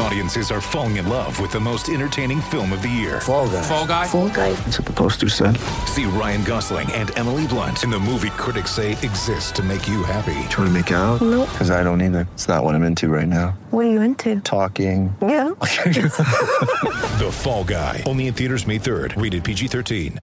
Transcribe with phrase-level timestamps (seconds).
[0.00, 3.20] Audiences are falling in love with the most entertaining film of the year.
[3.20, 3.62] Fall guy.
[3.62, 4.06] Fall guy.
[4.06, 4.52] Fall guy.
[4.52, 5.56] That's what the poster said.
[5.86, 10.04] See Ryan Gosling and Emily Blunt in the movie critics say exists to make you
[10.04, 10.34] happy.
[10.50, 11.20] Trying to make it out?
[11.20, 11.48] Nope.
[11.50, 12.28] Because I don't either.
[12.34, 13.58] It's not what I'm into right now.
[13.70, 14.40] What are you into?
[14.40, 15.14] Talking.
[15.20, 15.50] Yeah.
[17.18, 18.04] The Fall Guy.
[18.06, 19.20] Only in theaters May 3rd.
[19.20, 20.18] Rated PG-13.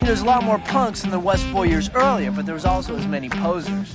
[0.00, 2.96] There's a lot more punks than there was four years earlier, but there was also
[2.96, 3.94] as many posers.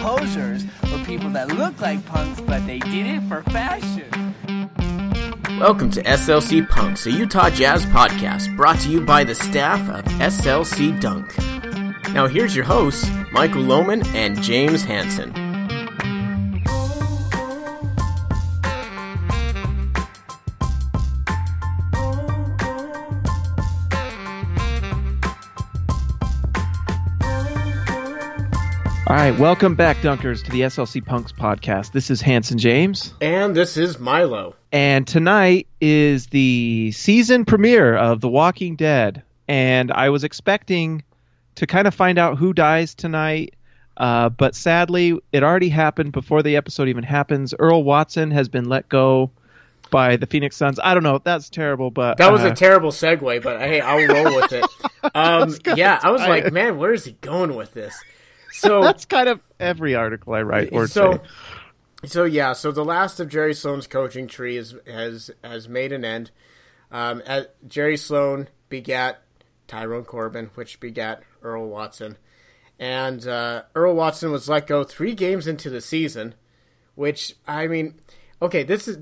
[0.00, 4.23] Posers were people that look like punks, but they did it for fashion.
[5.60, 10.04] Welcome to SLC Punks, a Utah Jazz podcast brought to you by the staff of
[10.14, 11.36] SLC Dunk.
[12.12, 15.43] Now here's your hosts, Michael Lohman and James Hanson.
[29.06, 31.92] All right, welcome back, Dunkers, to the SLC Punks podcast.
[31.92, 34.54] This is Hanson James, And this is Milo.
[34.72, 39.22] and tonight is the season premiere of The Walking Dead.
[39.46, 41.02] And I was expecting
[41.56, 43.54] to kind of find out who dies tonight,
[43.98, 47.52] uh, but sadly, it already happened before the episode even happens.
[47.58, 49.30] Earl Watson has been let go
[49.90, 50.80] by the Phoenix Suns.
[50.82, 54.06] I don't know, that's terrible, but That was uh, a terrible segue, but hey, I'll
[54.08, 54.64] roll with it.
[55.14, 57.94] Um, yeah, I was like, man, where is he going with this?
[58.54, 61.14] So that's kind of every article I write or so
[62.02, 62.08] say.
[62.08, 66.04] so yeah so the last of jerry sloan's coaching tree is, has has made an
[66.04, 66.30] end
[66.90, 69.22] um, as jerry sloan begat
[69.66, 72.16] tyrone corbin which begat earl watson
[72.78, 76.34] and uh, earl watson was let go three games into the season
[76.94, 77.94] which i mean
[78.42, 78.98] okay this is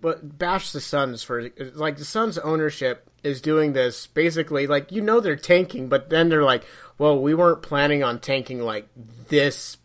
[0.00, 5.00] but bash the suns for like the suns ownership is doing this basically like you
[5.02, 6.64] know they're tanking but then they're like
[6.98, 8.88] well we weren't planning on tanking like
[9.28, 9.76] this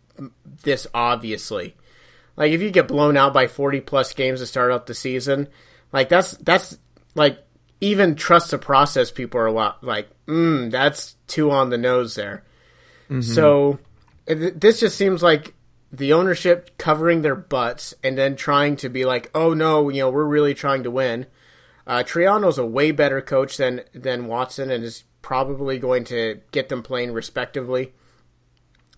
[0.64, 1.76] this obviously.
[2.36, 5.48] Like if you get blown out by 40 plus games to start out the season
[5.92, 6.78] like that's that's
[7.16, 7.40] like
[7.82, 12.16] even trust the process people are a lot like mm that's too on the nose
[12.16, 12.44] there.
[13.22, 13.80] So
[14.26, 15.54] it- this just seems like
[15.94, 20.10] the ownership covering their butts and then trying to be like, oh no, you know,
[20.10, 21.28] we're really trying to win.
[21.86, 26.70] Uh, Triano's a way better coach than than Watson and is probably going to get
[26.70, 27.94] them playing respectively.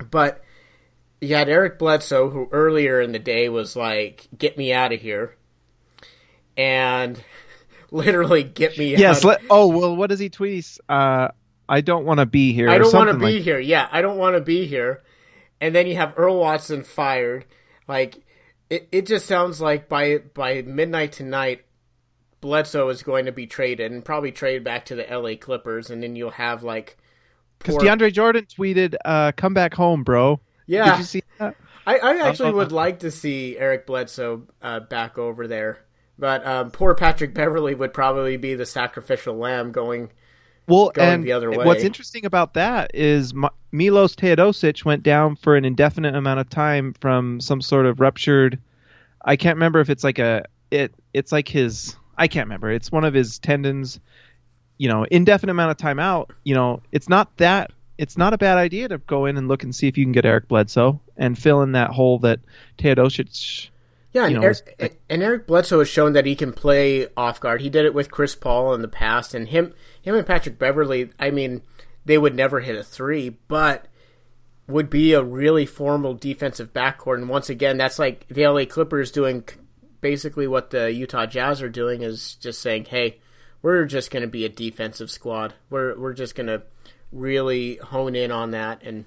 [0.09, 0.41] But
[1.19, 5.01] you had Eric Bledsoe, who earlier in the day was like, "Get me out of
[5.01, 5.35] here,"
[6.55, 7.21] and
[7.91, 9.23] literally get me Yes.
[9.23, 9.95] Let, oh well.
[9.95, 10.77] What does he tweet?
[10.87, 11.29] Uh,
[11.67, 12.69] I don't want to be here.
[12.69, 13.59] I don't want to be like- here.
[13.59, 15.03] Yeah, I don't want to be here.
[15.65, 17.45] And then you have Earl Watson fired.
[17.87, 18.17] Like
[18.69, 21.65] it, it just sounds like by by midnight tonight,
[22.39, 25.35] Bledsoe is going to be traded and probably traded back to the L.A.
[25.35, 26.97] Clippers, and then you'll have like
[27.57, 30.91] Because poor- DeAndre Jordan tweeted, uh, "Come back home, bro." Yeah.
[30.91, 31.55] Did you see that?
[31.87, 35.79] I, I actually would like to see Eric Bledsoe uh, back over there,
[36.19, 40.11] but um, poor Patrick Beverley would probably be the sacrificial lamb going.
[40.67, 41.63] Well, and the other way.
[41.63, 46.49] what's interesting about that is M- Milos Teodosic went down for an indefinite amount of
[46.49, 48.59] time from some sort of ruptured.
[49.23, 50.93] I can't remember if it's like a it.
[51.13, 51.95] It's like his.
[52.17, 52.71] I can't remember.
[52.71, 53.99] It's one of his tendons.
[54.77, 56.31] You know, indefinite amount of time out.
[56.43, 57.71] You know, it's not that.
[57.97, 60.11] It's not a bad idea to go in and look and see if you can
[60.11, 62.39] get Eric Bledsoe and fill in that hole that
[62.77, 63.69] Teodosic.
[64.11, 67.39] Yeah, and, you know, Eric, and Eric Bledsoe has shown that he can play off
[67.39, 67.61] guard.
[67.61, 69.73] He did it with Chris Paul in the past, and him,
[70.05, 71.09] him and Patrick Beverley.
[71.19, 71.63] I mean,
[72.05, 73.87] they would never hit a three, but
[74.67, 77.15] would be a really formal defensive backcourt.
[77.17, 79.43] And once again, that's like the LA Clippers doing
[80.01, 83.19] basically what the Utah Jazz are doing is just saying, "Hey,
[83.63, 85.55] we're just going to be a defensive squad.
[85.71, 86.61] We're we're just going to
[87.11, 89.05] really hone in on that and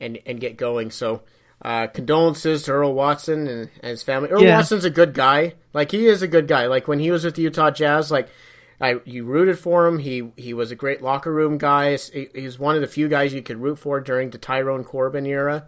[0.00, 1.22] and and get going." So.
[1.62, 4.28] Uh, condolences to Earl Watson and, and his family.
[4.28, 4.56] Earl Yeah.
[4.56, 5.54] Watson's a good guy.
[5.72, 6.66] Like he is a good guy.
[6.66, 8.28] Like when he was with the Utah Jazz, like
[8.80, 9.98] I you rooted for him.
[9.98, 11.96] He he was a great locker room guy.
[11.96, 14.84] He, he was one of the few guys you could root for during the Tyrone
[14.84, 15.66] Corbin era.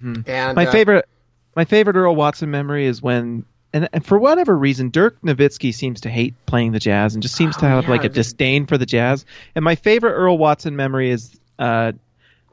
[0.00, 0.26] And
[0.56, 1.08] My uh, favorite,
[1.56, 6.00] my favorite Earl Watson memory is when, and, and for whatever reason, Dirk Nowitzki seems
[6.02, 8.14] to hate playing the Jazz and just seems to Oh, have yeah, like a the-
[8.16, 9.24] disdain for the Jazz.
[9.54, 11.92] And my favorite Earl Watson memory is, uh,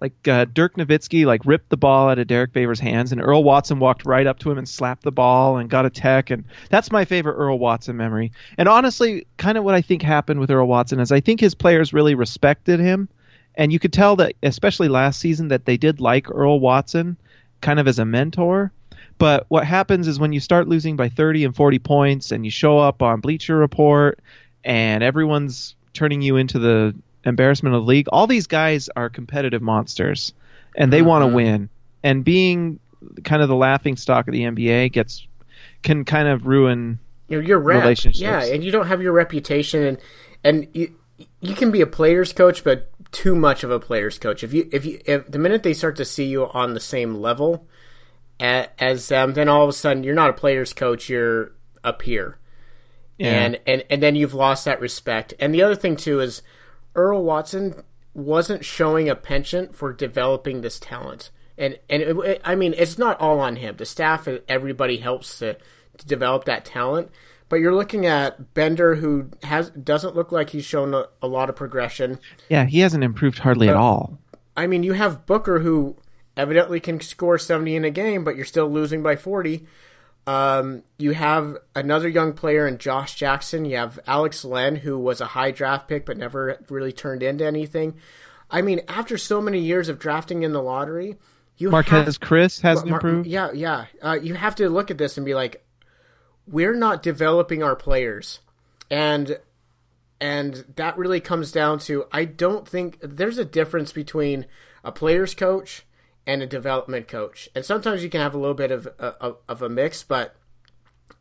[0.01, 3.43] like uh, Dirk Nowitzki like ripped the ball out of Derrick Favors' hands, and Earl
[3.43, 6.43] Watson walked right up to him and slapped the ball and got a tech, and
[6.69, 8.31] that's my favorite Earl Watson memory.
[8.57, 11.53] And honestly, kind of what I think happened with Earl Watson is I think his
[11.53, 13.07] players really respected him,
[13.55, 17.15] and you could tell that especially last season that they did like Earl Watson,
[17.61, 18.71] kind of as a mentor.
[19.19, 22.49] But what happens is when you start losing by 30 and 40 points, and you
[22.49, 24.19] show up on Bleacher Report,
[24.63, 26.95] and everyone's turning you into the
[27.25, 28.07] embarrassment of the league.
[28.11, 30.33] All these guys are competitive monsters,
[30.75, 31.35] and they want to uh-huh.
[31.35, 31.69] win.
[32.03, 32.79] And being
[33.23, 35.25] kind of the laughing stock of the NBA gets
[35.83, 38.21] can kind of ruin you know, your rep, relationships.
[38.21, 39.97] yeah, and you don't have your reputation, and
[40.43, 40.95] and you
[41.39, 44.43] you can be a player's coach, but too much of a player's coach.
[44.43, 47.15] If you if you if the minute they start to see you on the same
[47.15, 47.67] level
[48.39, 51.51] as them, then all of a sudden you're not a player's coach, you're
[51.83, 52.37] a peer,
[53.19, 55.33] and and and then you've lost that respect.
[55.39, 56.41] And the other thing too is
[56.95, 57.83] Earl Watson
[58.13, 61.29] wasn't showing a penchant for developing this talent.
[61.57, 63.75] And and it, it- I mean, it's not all on him.
[63.77, 65.57] The staff, and everybody helps to,
[65.97, 67.09] to develop that talent.
[67.49, 71.49] But you're looking at Bender, who has doesn't look like he's shown a, a lot
[71.49, 72.19] of progression.
[72.49, 74.17] Yeah, he hasn't improved hardly at all.
[74.55, 75.97] I mean, you have Booker, who
[76.37, 79.65] evidently can score 70 in a game, but you're still losing by 40.
[80.27, 83.65] Um, you have another young player in Josh Jackson.
[83.65, 87.45] You have Alex Len, who was a high draft pick but never really turned into
[87.45, 87.95] anything.
[88.49, 91.17] I mean, after so many years of drafting in the lottery,
[91.57, 93.27] you Marquez have, Chris hasn't Mar- improved.
[93.27, 93.85] Yeah, yeah.
[94.01, 95.65] Uh, you have to look at this and be like,
[96.47, 98.39] we're not developing our players,
[98.89, 99.39] and
[100.19, 104.45] and that really comes down to I don't think there's a difference between
[104.83, 105.85] a player's coach
[106.25, 109.61] and a development coach, and sometimes you can have a little bit of of, of
[109.61, 110.35] a mix, but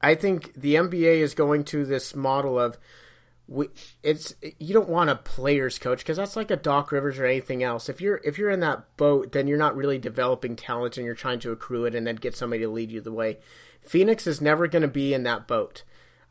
[0.00, 2.78] I think the NBA is going to this model of
[3.50, 3.66] we,
[4.04, 7.62] it's you don't want a players coach because that's like a Doc Rivers or anything
[7.64, 7.88] else.
[7.88, 11.16] If you're if you're in that boat, then you're not really developing talent and you're
[11.16, 13.38] trying to accrue it and then get somebody to lead you the way.
[13.82, 15.82] Phoenix is never going to be in that boat.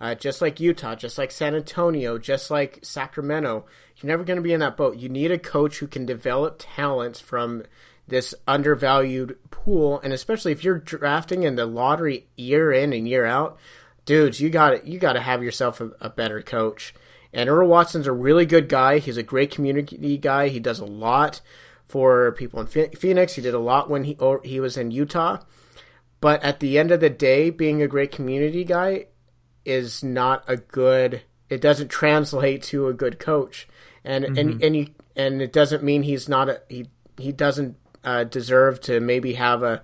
[0.02, 3.66] Uh, just like Utah, just like San Antonio, just like Sacramento,
[3.98, 4.98] you're never going to be in that boat.
[4.98, 7.64] You need a coach who can develop talent from
[8.10, 13.26] this undervalued pool, and especially if you're drafting in the lottery year in and year
[13.26, 13.58] out,
[14.06, 16.94] dudes, you got you got to have yourself a, a better coach.
[17.32, 18.98] And Earl Watson's a really good guy.
[18.98, 20.48] He's a great community guy.
[20.48, 21.42] He does a lot
[21.88, 23.34] for people in Phoenix.
[23.34, 25.40] He did a lot when he he was in Utah.
[26.22, 29.06] But at the end of the day, being a great community guy
[29.64, 31.22] is not a good.
[31.50, 33.68] It doesn't translate to a good coach,
[34.04, 34.64] and and mm-hmm.
[34.64, 39.00] and you and it doesn't mean he's not a he he doesn't uh, deserve to
[39.00, 39.82] maybe have a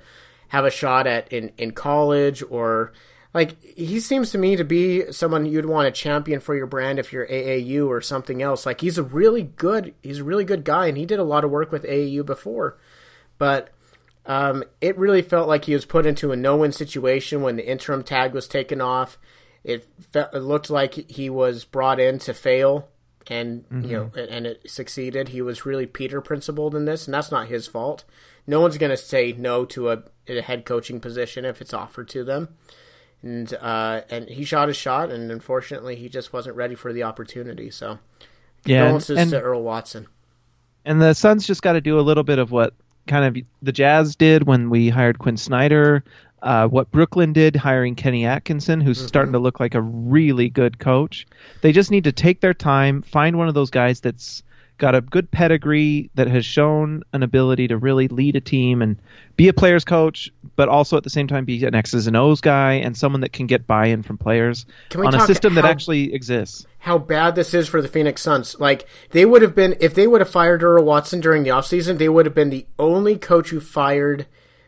[0.49, 2.93] have a shot at in in college or
[3.33, 6.99] like he seems to me to be someone you'd want to champion for your brand
[6.99, 8.65] if you're AAU or something else.
[8.65, 11.43] Like he's a really good he's a really good guy and he did a lot
[11.43, 12.77] of work with AAU before,
[13.37, 13.69] but
[14.25, 18.03] um, it really felt like he was put into a no-win situation when the interim
[18.03, 19.19] tag was taken off.
[19.63, 22.87] It, fe- it looked like he was brought in to fail,
[23.29, 25.29] and you know, and, and it succeeded.
[25.29, 28.03] He was really Peter principled in this, and that's not his fault.
[28.47, 32.07] No one's going to say no to a, a head coaching position if it's offered
[32.09, 32.49] to them.
[33.21, 37.03] And uh, and he shot his shot, and unfortunately, he just wasn't ready for the
[37.03, 37.71] opportunity.
[37.71, 37.97] So,
[38.65, 40.07] Yeah, condolences and, to Earl Watson.
[40.85, 42.73] and the Suns just got to do a little bit of what
[43.07, 46.03] kind of the Jazz did when we hired Quinn Snyder.
[46.45, 50.77] Uh, what Brooklyn did hiring Kenny Atkinson, who's starting to look like a really good
[50.77, 51.25] coach.
[51.61, 54.43] They just need to take their time, find one of those guys that's
[54.77, 58.99] got a good pedigree, that has shown an ability to really lead a team and
[59.37, 62.41] be a player's coach, but also at the same time be an X's and O's
[62.41, 64.65] guy and someone that can get buy-in from players
[64.95, 66.67] on a system that actually exists.
[66.79, 68.59] how bad this is for the Phoenix Suns.
[68.59, 71.97] Like they would have been if they would have fired Earl Watson during the offseason,
[71.97, 74.27] they would have been the only coach who fired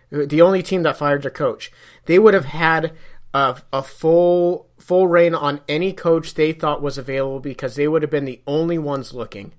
[0.09, 1.71] the only team that fired their coach.
[2.05, 2.93] They would have had
[3.33, 8.01] a, a full full rein on any coach they thought was available because they would
[8.01, 9.53] have been the only ones looking.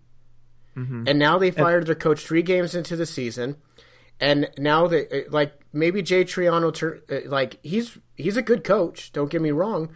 [1.09, 3.57] And now they fired their coach three games into the season,
[4.21, 6.71] and now they like maybe Jay Triano,
[7.11, 9.13] uh, like he's he's a good coach.
[9.13, 9.91] Don't get me wrong,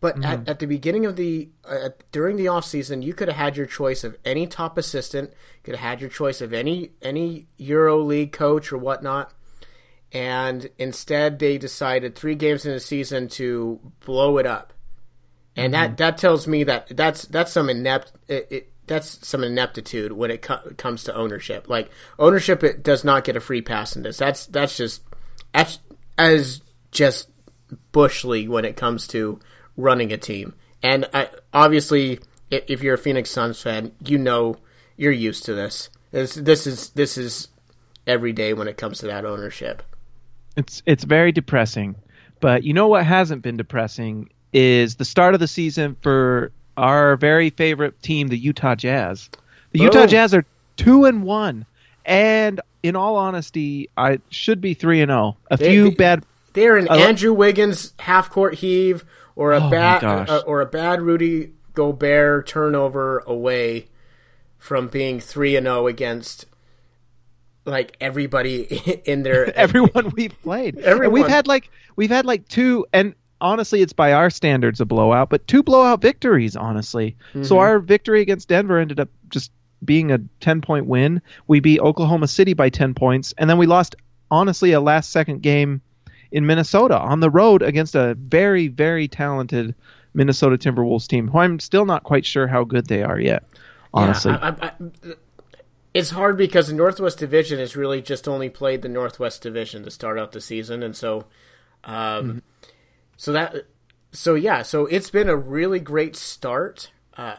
[0.00, 3.36] but at, at the beginning of the uh, during the off season, you could have
[3.36, 5.32] had your choice of any top assistant,
[5.64, 9.32] could have had your choice of any any Euro League coach or whatnot,
[10.12, 14.72] and instead they decided three games in the season to blow it up,
[15.56, 15.96] and that mm-hmm.
[15.96, 18.12] that tells me that that's that's some inept.
[18.26, 21.68] It, it, that's some ineptitude when it co- comes to ownership.
[21.68, 24.16] Like ownership, it does not get a free pass in this.
[24.16, 25.02] That's that's just
[25.54, 25.78] as
[26.16, 27.28] as just
[27.92, 29.38] bush league when it comes to
[29.76, 30.54] running a team.
[30.82, 34.56] And I, obviously, if, if you're a Phoenix Suns fan, you know
[34.96, 35.90] you're used to this.
[36.10, 37.48] This this is this is
[38.06, 39.82] every day when it comes to that ownership.
[40.58, 41.94] It's it's very depressing.
[42.40, 47.16] But you know what hasn't been depressing is the start of the season for our
[47.16, 49.30] very favorite team, the Utah Jazz.
[49.72, 50.06] The Utah Oh.
[50.06, 50.44] Jazz are
[50.76, 51.64] two and one,
[52.04, 55.36] and in all honesty, I should be three and zero.
[55.50, 56.24] A They- few they- bad.
[56.54, 59.04] They're an lo- Andrew Wiggins half court heave
[59.36, 63.86] or a Oh, bad uh, or a bad Rudy Gobert turnover away
[64.58, 66.46] from being three and zero against
[67.68, 68.62] like everybody
[69.04, 70.78] in their everyone we've played.
[70.78, 71.04] Everyone.
[71.04, 74.86] And we've had like we've had like two and honestly it's by our standards a
[74.86, 77.16] blowout, but two blowout victories, honestly.
[77.30, 77.44] Mm-hmm.
[77.44, 79.52] So our victory against Denver ended up just
[79.84, 81.22] being a 10 point win.
[81.46, 83.94] We beat Oklahoma City by 10 points and then we lost
[84.30, 85.80] honestly a last second game
[86.30, 89.74] in Minnesota on the road against a very very talented
[90.14, 93.44] Minnesota Timberwolves team who I'm still not quite sure how good they are yet.
[93.94, 94.32] Honestly.
[94.32, 95.14] Yeah, I, I,
[95.98, 99.90] it's hard because the Northwest Division has really just only played the Northwest Division to
[99.90, 101.26] start out the season, and so,
[101.82, 102.38] um, mm-hmm.
[103.16, 103.66] so that,
[104.12, 106.92] so yeah, so it's been a really great start.
[107.16, 107.34] Uh,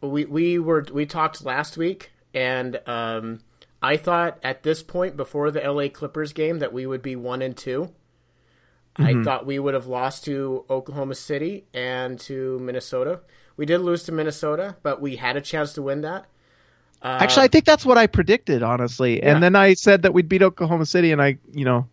[0.00, 3.40] we we were we talked last week, and um,
[3.82, 7.42] I thought at this point before the LA Clippers game that we would be one
[7.42, 7.90] and 2
[8.98, 9.02] mm-hmm.
[9.02, 13.20] I thought we would have lost to Oklahoma City and to Minnesota.
[13.56, 16.26] We did lose to Minnesota, but we had a chance to win that.
[17.02, 19.18] Uh, Actually, I think that's what I predicted, honestly.
[19.18, 19.32] Yeah.
[19.32, 21.88] And then I said that we'd beat Oklahoma City, and I, you know,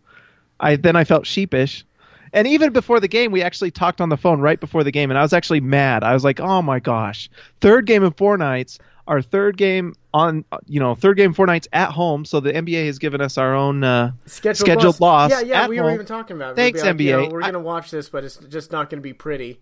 [0.60, 1.84] I then I felt sheepish.
[2.32, 5.10] And even before the game, we actually talked on the phone right before the game,
[5.10, 6.04] and I was actually mad.
[6.04, 10.44] I was like, "Oh my gosh, third game in four nights, our third game on,
[10.66, 12.24] you know, third game four nights at home.
[12.26, 15.30] So the NBA has given us our own uh, scheduled, scheduled loss.
[15.30, 15.86] Yeah, yeah, we home.
[15.86, 16.52] were even talking about.
[16.52, 16.56] it.
[16.56, 17.00] Thanks, like, NBA.
[17.00, 19.60] You know, we're gonna watch this, but it's just not gonna be pretty.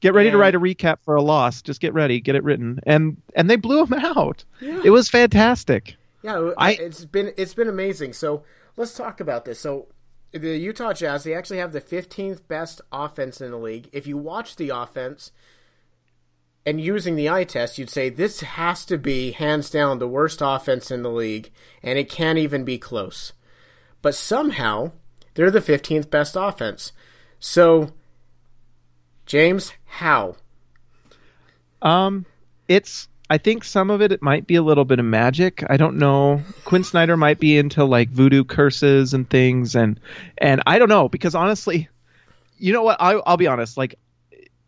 [0.00, 1.62] Get ready and, to write a recap for a loss.
[1.62, 4.44] Just get ready, get it written, and and they blew them out.
[4.60, 4.82] Yeah.
[4.84, 5.96] It was fantastic.
[6.22, 8.12] Yeah, I, it's been it's been amazing.
[8.12, 8.44] So
[8.76, 9.60] let's talk about this.
[9.60, 9.88] So
[10.32, 13.88] the Utah Jazz they actually have the 15th best offense in the league.
[13.92, 15.32] If you watch the offense
[16.66, 20.40] and using the eye test, you'd say this has to be hands down the worst
[20.42, 23.32] offense in the league, and it can't even be close.
[24.02, 24.92] But somehow
[25.34, 26.92] they're the 15th best offense.
[27.38, 27.92] So
[29.26, 30.36] James, how?
[31.82, 32.24] Um,
[32.68, 33.08] it's.
[33.28, 35.64] I think some of it it might be a little bit of magic.
[35.68, 36.42] I don't know.
[36.64, 39.98] Quinn Snyder might be into like voodoo curses and things, and
[40.38, 41.88] and I don't know because honestly,
[42.56, 42.98] you know what?
[43.00, 43.76] I, I'll be honest.
[43.76, 43.96] Like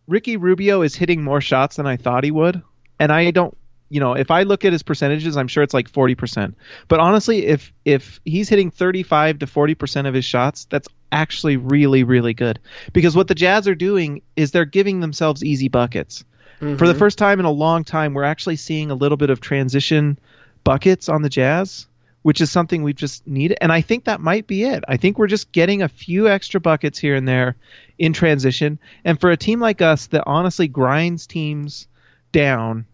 [0.09, 2.61] Ricky Rubio is hitting more shots than I thought he would,
[2.99, 3.57] and I don't
[3.91, 6.55] you know, if I look at his percentages, I'm sure it's like 40%.
[6.89, 12.05] But honestly, if if he's hitting 35 to 40% of his shots, that's actually really
[12.05, 12.59] really good.
[12.93, 16.25] Because what the Jazz are doing is they're giving themselves easy buckets.
[16.61, 16.77] Mm-hmm.
[16.77, 16.99] For the mm-hmm.
[16.99, 20.19] first time in a long time, we're actually seeing a little bit of transition
[20.65, 21.87] buckets on the Jazz,
[22.23, 23.59] which is something we've just needed.
[23.61, 24.85] And I think that might be it.
[24.89, 27.57] I think we're just getting a few extra buckets here and there
[27.97, 28.79] in transition.
[29.05, 31.87] And for a team like us that honestly grinds teams
[32.33, 32.87] down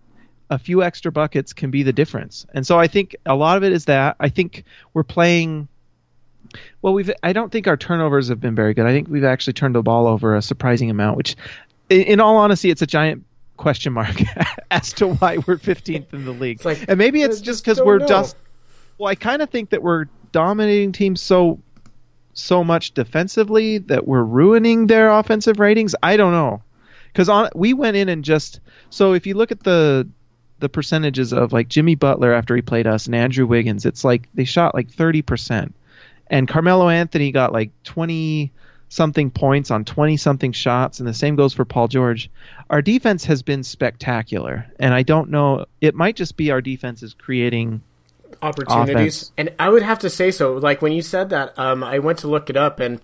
[0.50, 2.46] a few extra buckets can be the difference.
[2.52, 5.68] And so I think a lot of it is that I think we're playing
[6.82, 8.86] well we've I don't think our turnovers have been very good.
[8.86, 11.36] I think we've actually turned the ball over a surprising amount, which
[11.90, 13.24] in, in all honesty it's a giant
[13.56, 14.16] question mark
[14.70, 16.64] as to why we're 15th in the league.
[16.64, 18.06] Like, and maybe it's just cuz we're know.
[18.06, 18.36] just
[18.98, 21.60] well I kind of think that we're dominating teams so
[22.32, 25.94] so much defensively that we're ruining their offensive ratings.
[26.02, 26.62] I don't know.
[27.14, 30.08] Cuz on we went in and just so if you look at the
[30.60, 34.28] the percentages of like Jimmy Butler after he played us and Andrew Wiggins, it's like
[34.34, 35.72] they shot like 30%.
[36.28, 38.52] And Carmelo Anthony got like 20
[38.88, 42.30] something points on 20 something shots and the same goes for Paul George.
[42.70, 47.02] Our defense has been spectacular and I don't know it might just be our defense
[47.02, 47.82] is creating
[48.40, 49.22] opportunities.
[49.22, 49.32] Offense.
[49.36, 50.54] And I would have to say so.
[50.54, 53.00] Like when you said that, um, I went to look it up and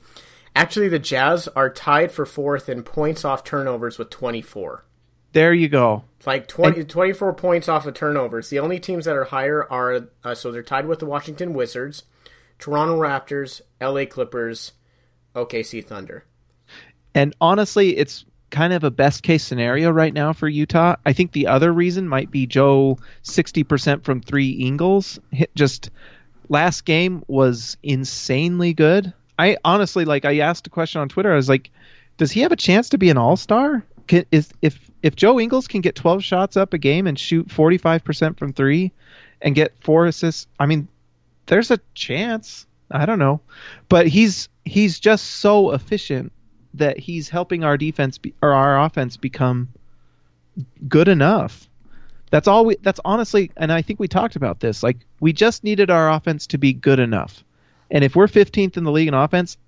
[0.54, 4.84] actually the Jazz are tied for fourth in points off turnovers with 24.
[5.32, 6.04] There you go.
[6.26, 8.50] Like 20, and, 24 points off of turnovers.
[8.50, 12.02] The only teams that are higher are uh, so they're tied with the Washington Wizards,
[12.60, 14.72] Toronto Raptors, LA Clippers,
[15.34, 16.24] OKC Thunder.
[17.14, 20.96] And honestly, it's kind of a best case scenario right now for Utah.
[21.06, 25.18] I think the other reason might be Joe 60% from 3 Ingles.
[25.54, 25.90] Just
[26.48, 29.12] last game was insanely good.
[29.38, 31.32] I honestly like I asked a question on Twitter.
[31.32, 31.70] I was like,
[32.18, 33.84] does he have a chance to be an all-star?
[34.32, 38.36] Is if if Joe Ingles can get 12 shots up a game and shoot 45%
[38.36, 38.92] from 3
[39.40, 40.88] and get four assists, I mean,
[41.50, 42.66] there's a chance.
[42.90, 43.40] I don't know.
[43.88, 46.32] But he's he's just so efficient
[46.74, 49.68] that he's helping our defense be, or our offense become
[50.88, 51.68] good enough.
[52.30, 54.82] That's all we that's honestly and I think we talked about this.
[54.82, 57.44] Like we just needed our offense to be good enough.
[57.90, 59.58] And if we're 15th in the league in offense,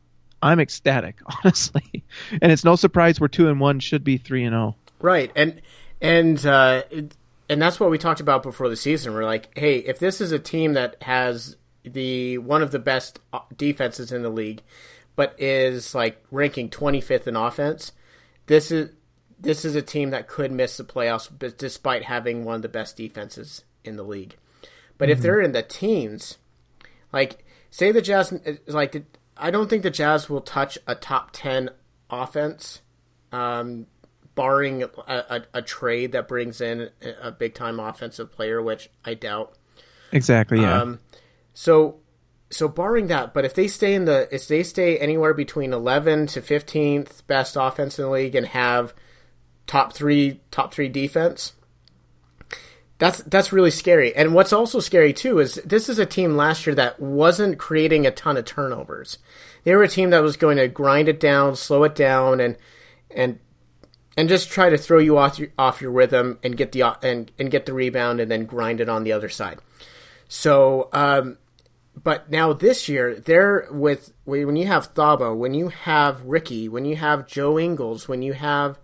[0.41, 2.05] I'm ecstatic, honestly.
[2.41, 4.77] And it's no surprise we're two and one, should be three and zero.
[4.79, 4.93] Oh.
[5.01, 5.61] Right, and
[6.01, 6.83] and uh,
[7.49, 9.13] and that's what we talked about before the season.
[9.15, 13.21] We're like, hey, if this is a team that has the one of the best
[13.33, 14.63] uh, defenses in the league,
[15.17, 17.93] but is like ranking 25th in offense,
[18.47, 18.91] this is
[19.39, 22.69] this is a team that could miss the playoffs, but despite having one of the
[22.69, 24.37] best defenses in the league.
[24.99, 26.39] But if they're in the teens,
[27.13, 28.33] like say the Jazz,
[28.69, 29.05] like
[29.37, 31.71] I don't think the Jazz will touch a top ten
[32.09, 32.83] offense,
[33.33, 33.87] um,
[34.37, 39.15] barring a, a, a trade that brings in a big time offensive player, which I
[39.15, 39.55] doubt.
[40.13, 40.61] Exactly.
[40.61, 40.83] Yeah.
[40.83, 41.01] Um,
[41.55, 42.01] so,
[42.51, 46.27] so barring that, but if they stay in the, if they stay anywhere between 11
[46.29, 48.95] to 15th best offense in the league and have
[49.67, 51.55] top three, top three defense,
[53.03, 54.15] that's that's really scary.
[54.15, 58.07] And what's also scary too is this is a team last year that wasn't creating
[58.07, 59.19] a ton of turnovers.
[59.65, 62.57] They were a team that was going to grind it down, slow it down, and
[63.11, 63.41] and
[64.17, 67.33] and just try to throw you off your, off your rhythm and get the and
[67.41, 69.59] and get the rebound and then grind it on the other side.
[70.29, 71.39] So, um,
[71.95, 76.85] but now this year, they're with when you have Thabo, when you have Ricky, when
[76.85, 78.79] you have Joe Ingles, when you have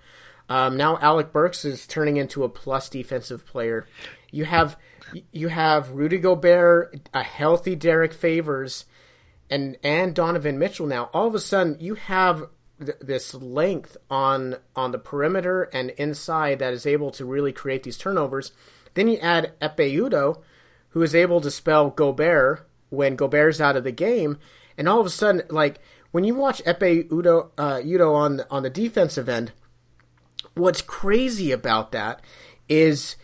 [0.48, 3.86] um, now Alec Burks is turning into a plus defensive player.
[4.30, 4.76] You have
[5.32, 8.84] you have Rudy Gobert, a healthy Derrick Favors,
[9.50, 10.86] and and Donovan Mitchell.
[10.86, 12.44] Now all of a sudden you have
[12.78, 17.82] th- this length on on the perimeter and inside that is able to really create
[17.82, 18.52] these turnovers.
[18.94, 20.42] Then you add Ekpe Udoh,
[20.90, 24.38] who is able to spell Gobert when Gobert's out of the game,
[24.76, 25.80] and all of a sudden, like
[26.10, 29.52] when you watch Ekpe Udoh uh, Udoh on on the defensive end,
[30.54, 32.20] what's crazy about that
[32.68, 33.16] is,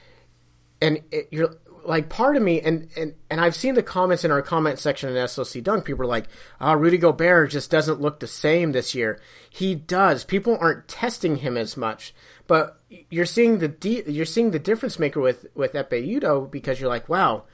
[0.81, 1.57] and it, you're
[1.87, 5.11] like part of me, and, and and I've seen the comments in our comment section
[5.11, 5.85] in SLC Dunk.
[5.85, 6.27] People are like,
[6.61, 10.25] "Ah, oh, Rudy Gobert just doesn't look the same this year." He does.
[10.25, 12.15] People aren't testing him as much,
[12.47, 12.81] but
[13.11, 16.91] you're seeing the de- you're seeing the difference maker with with Ekpe Udoh because you're
[16.91, 17.45] like, "Wow."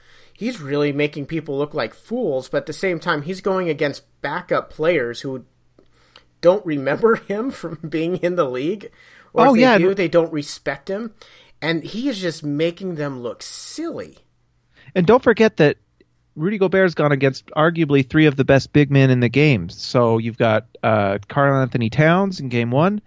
[0.41, 4.01] He's really making people look like fools, but at the same time, he's going against
[4.23, 5.45] backup players who
[6.41, 8.89] don't remember him from being in the league
[9.33, 9.77] or Oh, if they yeah.
[9.77, 11.13] do, they don't respect him,
[11.61, 14.17] and he is just making them look silly.
[14.95, 15.77] And don't forget that
[16.35, 19.69] Rudy Gobert's gone against arguably three of the best big men in the game.
[19.69, 22.99] So you've got uh, Karl-Anthony Towns in game one,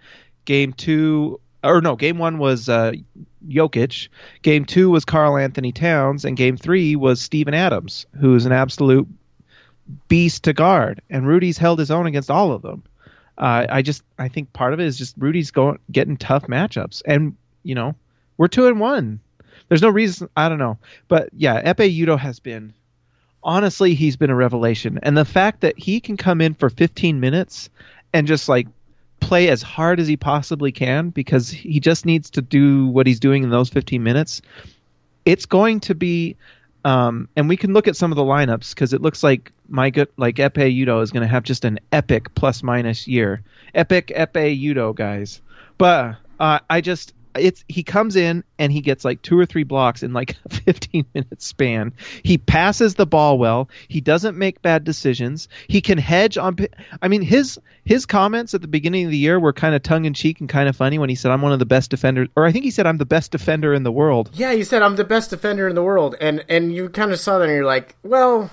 [0.45, 2.93] game two, or no, game one was uh,
[3.47, 4.09] Jokic,
[4.41, 9.07] game two was Karl-Anthony Towns, and game three was Steven Adams, who's an absolute
[10.07, 11.01] beast to guard.
[11.09, 12.83] And Rudy's held his own against all of them.
[13.37, 17.01] Uh, I just I think part of it is just Rudy's going getting tough matchups,
[17.05, 17.95] and you know
[18.37, 19.19] we're two and one.
[19.67, 20.77] There's no reason I don't know,
[21.07, 22.73] but yeah, Ekpe Udoh has been
[23.43, 27.19] honestly he's been a revelation, and the fact that he can come in for 15
[27.19, 27.69] minutes
[28.13, 28.67] and just like
[29.25, 33.19] play as hard as he possibly can because he just needs to do what he's
[33.19, 34.41] doing in those 15 minutes.
[35.25, 36.37] It's going to be
[36.83, 39.89] um, and we can look at some of the lineups because it looks like my
[39.89, 43.41] good like Ekpe Udoh is going to have just an epic plus minus year.
[43.73, 45.41] Epic Ekpe Udoh guys.
[45.79, 49.63] But uh, I just it's he comes in and he gets like two or three
[49.63, 51.93] blocks in like a 15 minute span.
[52.23, 53.69] He passes the ball well.
[53.87, 55.47] He doesn't make bad decisions.
[55.67, 56.57] He can hedge on.
[57.01, 60.05] I mean his his comments at the beginning of the year were kind of tongue
[60.05, 62.29] in cheek and kind of funny when he said I'm one of the best defenders,
[62.35, 64.31] or I think he said I'm the best defender in the world.
[64.33, 67.19] Yeah, he said I'm the best defender in the world, and and you kind of
[67.19, 68.49] saw that, and you're like, well,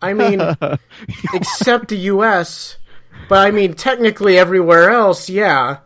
[0.00, 0.40] I mean,
[1.34, 2.76] except the U.S.,
[3.28, 5.78] but I mean, technically everywhere else, yeah.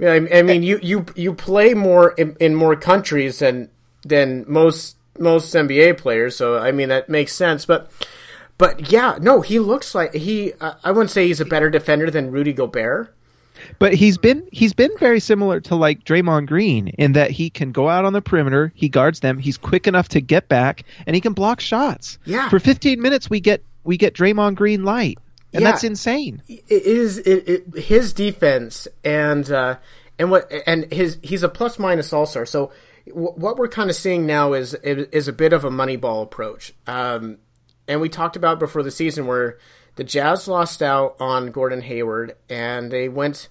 [0.00, 3.68] Yeah, I, I mean, you, you you play more in, in more countries than
[4.02, 7.66] than most most NBA players, so I mean that makes sense.
[7.66, 7.90] But
[8.56, 10.54] but yeah, no, he looks like he.
[10.60, 13.14] I I wouldn't say he's a better defender than Rudy Gobert.
[13.78, 17.72] But he's been he's been very similar to like Draymond Green in that he can
[17.72, 21.14] go out on the perimeter, he guards them, he's quick enough to get back, and
[21.14, 22.18] he can block shots.
[22.24, 22.48] Yeah.
[22.48, 25.18] For 15 minutes, we get we get Draymond Green light,
[25.52, 25.70] and Yeah.
[25.70, 26.42] that's insane.
[26.48, 29.76] it is it, it, his defense and uh,
[30.18, 32.46] and what and his he's a plus minus all star.
[32.46, 32.72] So
[33.06, 36.72] w- what we're kind of seeing now is is a bit of a moneyball approach.
[36.86, 37.38] Um,
[37.88, 39.58] and we talked about before the season where
[39.96, 43.48] the Jazz lost out on Gordon Hayward and they went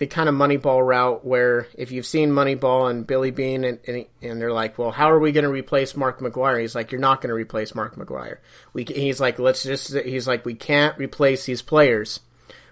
[0.00, 4.06] the kind of Moneyball route where if you've seen Moneyball and Billy Beane and, and,
[4.22, 6.58] and they're like, well, how are we going to replace Mark McGwire?
[6.58, 8.38] He's like, you're not going to replace Mark McGwire.
[8.72, 12.20] We, he's like, let's just, he's like, we can't replace these players.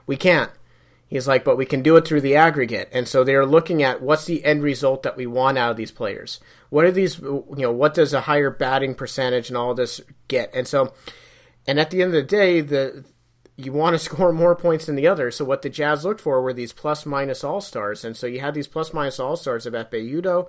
[0.06, 0.50] We can't.
[1.06, 2.88] He's like, but we can do it through the aggregate.
[2.92, 5.92] And so they're looking at what's the end result that we want out of these
[5.92, 6.40] players.
[6.70, 10.54] What are these, you know, what does a higher batting percentage and all this get?
[10.54, 10.94] And so,
[11.66, 13.04] and at the end of the day, the
[13.58, 15.30] you want to score more points than the other.
[15.30, 18.40] So what the Jazz looked for were these plus minus all stars, and so you
[18.40, 20.48] had these plus minus all stars of Ekpe Udoh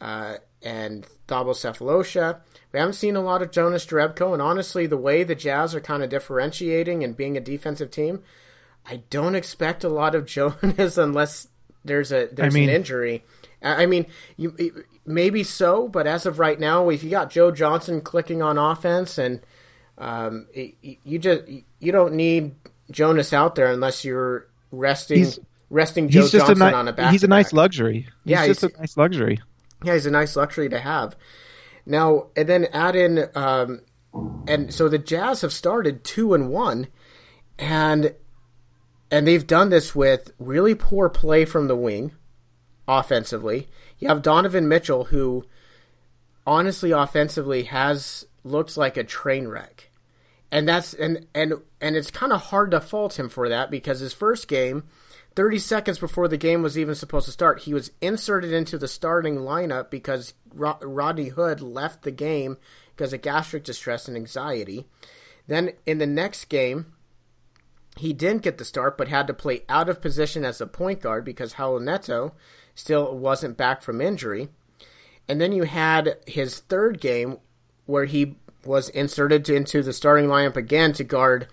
[0.00, 2.40] uh, and Thabo Sefolosha.
[2.72, 5.80] We haven't seen a lot of Jonas Jerebko, and honestly, the way the Jazz are
[5.80, 8.22] kind of differentiating and being a defensive team,
[8.84, 11.48] I don't expect a lot of Jonas unless
[11.84, 13.24] there's a there's mean- an injury.
[13.62, 17.50] I I mean, you maybe so, but as of right now, if you got Joe
[17.50, 19.40] Johnson clicking on offense, and
[19.98, 21.42] um, you just
[21.86, 22.54] you don't need
[22.90, 25.38] Jonas out there unless you're resting He's-
[25.70, 27.10] resting Joe Johnson a ni- on a back.
[27.12, 28.00] he's a nice luxury.
[28.24, 29.40] He's Yeah, just he's- a nice luxury.
[29.84, 31.16] Yeah, he's a nice luxury to have.
[31.86, 33.80] Now and then add in, um,
[34.48, 36.88] and so the Jazz have started two and one,
[37.58, 38.14] and
[39.10, 42.12] and they've done this with really poor play from the wing,
[42.88, 43.68] offensively.
[43.98, 45.44] You have Donovan Mitchell, who
[46.46, 49.85] honestly offensively has looked like a train wreck,
[50.56, 54.00] and that's and and and it's kind of hard to fault him for that because
[54.00, 54.84] his first game.
[55.34, 58.88] 30 seconds before the game was even supposed to start, he was inserted into the
[58.88, 62.56] starting lineup because Rod- Rodney Hood left the game
[62.96, 64.86] because of gastric distress and anxiety.
[65.46, 66.94] Then in the next game,
[67.98, 71.02] he didn't get the start but had to play out of position as a point
[71.02, 72.32] guard because Raul Neto
[72.74, 74.48] still wasn't back from injury.
[75.28, 77.40] And then you had his third game
[77.84, 81.48] where he was inserted into the starting lineup again to guard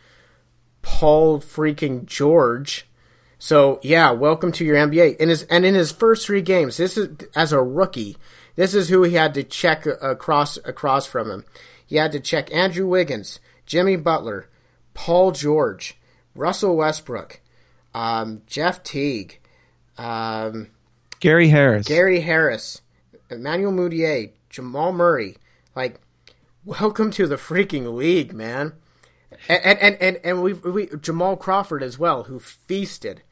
[0.82, 2.88] Paul freaking George.
[3.40, 5.18] So yeah, welcome to your NBA.
[5.18, 8.18] In his and in his first three games, this is as a rookie.
[8.56, 11.46] This is who he had to check across across from him.
[11.86, 14.50] He had to check Andrew Wiggins, Jimmy Butler,
[14.94, 15.98] Paul George,
[16.36, 17.42] Russell Westbrook,
[17.94, 19.40] um, Jeff Teague,
[19.98, 20.70] um,
[21.20, 21.88] Gary Harris.
[21.88, 22.82] Gary Harris,
[23.30, 25.38] Emmanuel Mudiay, Jamal Murray.
[25.76, 26.00] Like,
[26.66, 28.74] welcome to the freaking league, man.
[29.48, 33.24] And and and and, we we Jamal Crawford as well, who feasted.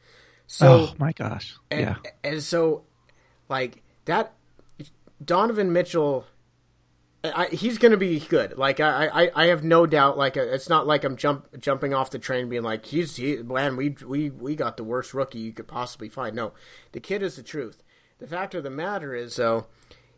[0.46, 1.56] So oh my gosh.
[1.70, 1.96] and, yeah.
[2.22, 2.84] and so
[3.48, 4.34] like that,
[5.24, 6.26] Donovan Mitchell.
[7.24, 8.58] I, he's going to be good.
[8.58, 10.18] Like I, I, I have no doubt.
[10.18, 13.76] Like it's not like I'm jump jumping off the train, being like he's he, man.
[13.76, 16.34] We we we got the worst rookie you could possibly find.
[16.34, 16.52] No,
[16.90, 17.84] the kid is the truth.
[18.18, 19.66] The fact of the matter is, though,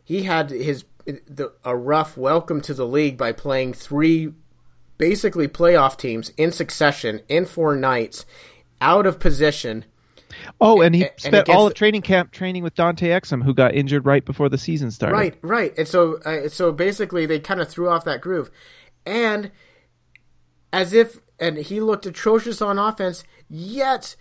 [0.03, 4.33] he had his the, a rough welcome to the league by playing three
[4.97, 8.25] basically playoff teams in succession in four nights,
[8.81, 9.85] out of position.
[10.59, 13.43] Oh, and he and spent against all the- of training camp training with Dante Exum,
[13.43, 15.15] who got injured right before the season started.
[15.15, 15.73] Right, right.
[15.77, 18.49] And so, uh, so basically, they kind of threw off that groove,
[19.05, 19.51] and
[20.73, 23.23] as if, and he looked atrocious on offense.
[23.47, 24.15] Yet,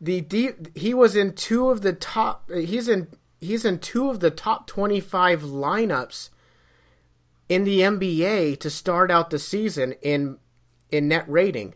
[0.00, 2.50] the deep, he was in two of the top.
[2.50, 3.08] He's in
[3.42, 6.30] he's in two of the top twenty five lineups
[7.48, 10.38] in the NBA to start out the season in
[10.90, 11.74] in net rating.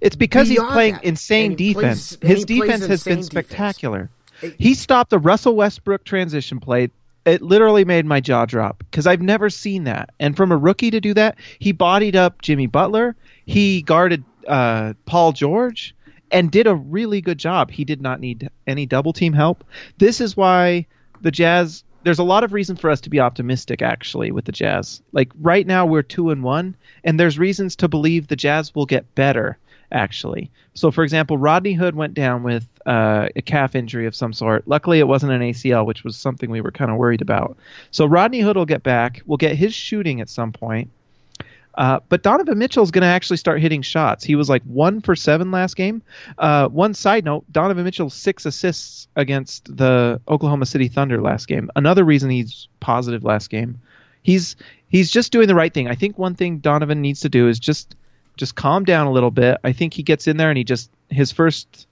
[0.00, 1.04] It's because he's playing that.
[1.04, 2.16] insane he defense.
[2.16, 3.46] plays- His defense has been insane defense.
[3.48, 4.10] spectacular.
[4.58, 6.90] He stopped the Russell Westbrook transition play.
[7.26, 10.10] It literally made my jaw drop because I've never seen that.
[10.18, 13.14] And from a rookie to do that, he bodied up Jimmy Butler.
[13.44, 15.94] He guarded uh, Paul George
[16.30, 17.70] and did a really good job.
[17.70, 19.64] He did not need any double team help.
[19.98, 20.86] This is why
[21.20, 21.84] the Jazz.
[22.02, 25.02] There's a lot of reason for us to be optimistic, actually, with the Jazz.
[25.12, 28.86] Like right now, we're two and one, and there's reasons to believe the Jazz will
[28.86, 29.58] get better.
[29.92, 34.32] Actually, so for example, Rodney Hood went down with uh, a calf injury of some
[34.32, 34.68] sort.
[34.68, 37.56] Luckily, it wasn't an ACL, which was something we were kind of worried about.
[37.90, 39.20] So Rodney Hood will get back.
[39.26, 40.90] We'll get his shooting at some point.
[41.74, 44.24] Uh, but Donovan Mitchell is going to actually start hitting shots.
[44.24, 46.02] He was like one for seven last game.
[46.36, 51.70] Uh, one side note: Donovan Mitchell six assists against the Oklahoma City Thunder last game.
[51.76, 53.80] Another reason he's positive last game.
[54.22, 54.56] He's
[54.88, 55.88] he's just doing the right thing.
[55.88, 57.94] I think one thing Donovan needs to do is just
[58.36, 59.58] just calm down a little bit.
[59.62, 61.86] I think he gets in there and he just his first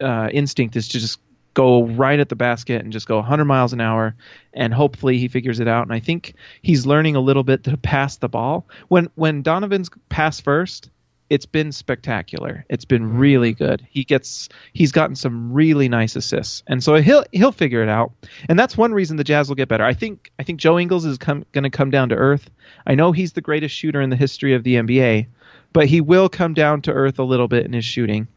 [0.00, 1.20] uh, instinct is to just
[1.54, 4.14] go right at the basket and just go 100 miles an hour
[4.52, 5.84] and hopefully he figures it out.
[5.84, 8.66] And i think he's learning a little bit to pass the ball.
[8.88, 10.90] When when donovan's pass first
[11.28, 12.64] it's been spectacular.
[12.68, 13.18] It's been mm-hmm.
[13.18, 13.86] really good.
[13.88, 16.64] He gets he's gotten some really nice assists.
[16.66, 18.12] And so he'll he'll figure it out.
[18.48, 19.84] And that's one reason the jazz will get better.
[19.84, 22.50] I think i think joe ingles is come, going to come down to earth.
[22.86, 25.26] I know he's the greatest shooter in the history of the nba
[25.72, 28.28] but he will come down to earth a little bit in his shooting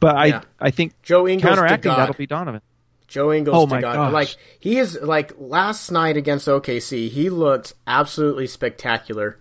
[0.00, 0.42] but Yeah.
[0.60, 2.62] I I think Joe Ingles counteracting that'll be Donovan.
[3.06, 4.12] Joe Ingles Oh to my God.
[4.12, 9.38] Like he is like last night against OKC, he looked absolutely spectacular.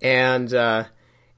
[0.00, 0.84] And uh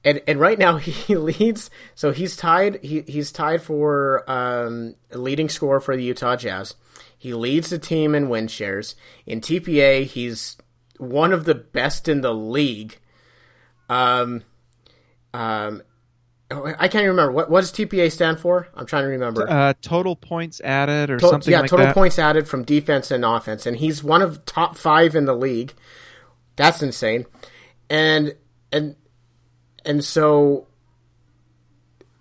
[0.05, 5.49] and and right now he leads so he's tied he he's tied for um leading
[5.49, 6.75] scorer for the Utah Jazz.
[7.17, 8.95] He leads the team in win shares.
[9.25, 10.57] In TPA, he's
[10.97, 12.99] one of the best in the league.
[13.89, 14.43] Um
[15.33, 15.81] um
[16.79, 18.67] I can't even remember what what does TPA stand for.
[18.75, 19.49] I'm trying to remember.
[19.49, 21.93] Uh, total points added or To- something yeah, like total that.
[21.95, 25.73] points added from defense and offense, and he's one of top five in the league.
[26.55, 27.25] That's insane,
[27.89, 28.35] and
[28.71, 28.95] and
[29.85, 30.67] and so,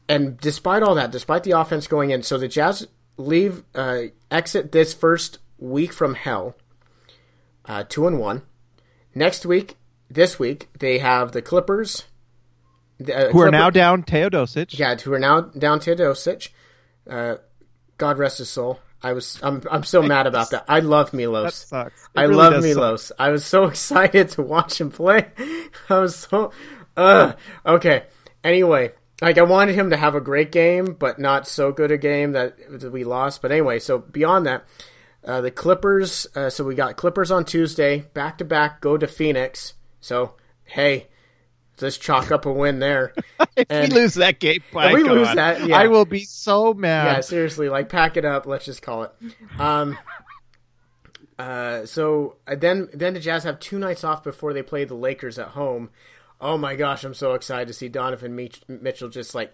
[0.08, 4.72] and despite all that, despite the offense going in, so the Jazz leave uh, exit
[4.72, 6.54] this first week from hell,
[7.66, 8.42] uh, two and one.
[9.14, 9.76] Next week,
[10.10, 12.04] this week they have the Clippers,
[13.10, 14.78] uh, Who are now down Teodosic.
[14.78, 16.50] yeah, who are now down Teodosic.
[17.08, 17.36] Uh,
[17.98, 18.80] God rest his soul.
[19.02, 20.64] I was I'm I'm so mad about that.
[20.68, 21.64] I love Milos.
[21.64, 22.02] That sucks.
[22.04, 22.76] It I really love does suck.
[22.76, 23.12] Milos.
[23.18, 25.28] I was so excited to watch him play.
[25.90, 26.52] I was so
[26.96, 27.32] uh
[27.66, 28.04] okay.
[28.44, 31.98] Anyway, like I wanted him to have a great game, but not so good a
[31.98, 33.42] game that, that we lost.
[33.42, 34.64] But anyway, so beyond that,
[35.24, 36.26] uh, the Clippers.
[36.34, 38.80] Uh, so we got Clippers on Tuesday, back to back.
[38.80, 39.74] Go to Phoenix.
[40.00, 40.34] So
[40.64, 41.08] hey,
[41.80, 43.14] let's chalk up a win there.
[43.56, 45.76] If And- we lose that game, If we lose that, yeah.
[45.76, 47.04] I will be so mad.
[47.16, 48.46] yeah, seriously, like pack it up.
[48.46, 49.12] Let's just call it.
[49.58, 49.98] Um,
[51.38, 54.94] uh, so uh, then, then the Jazz have two nights off before they play the
[54.94, 55.90] Lakers at home.
[56.40, 59.52] Oh my gosh, I'm so excited to see Donovan Mitch- Mitchell just like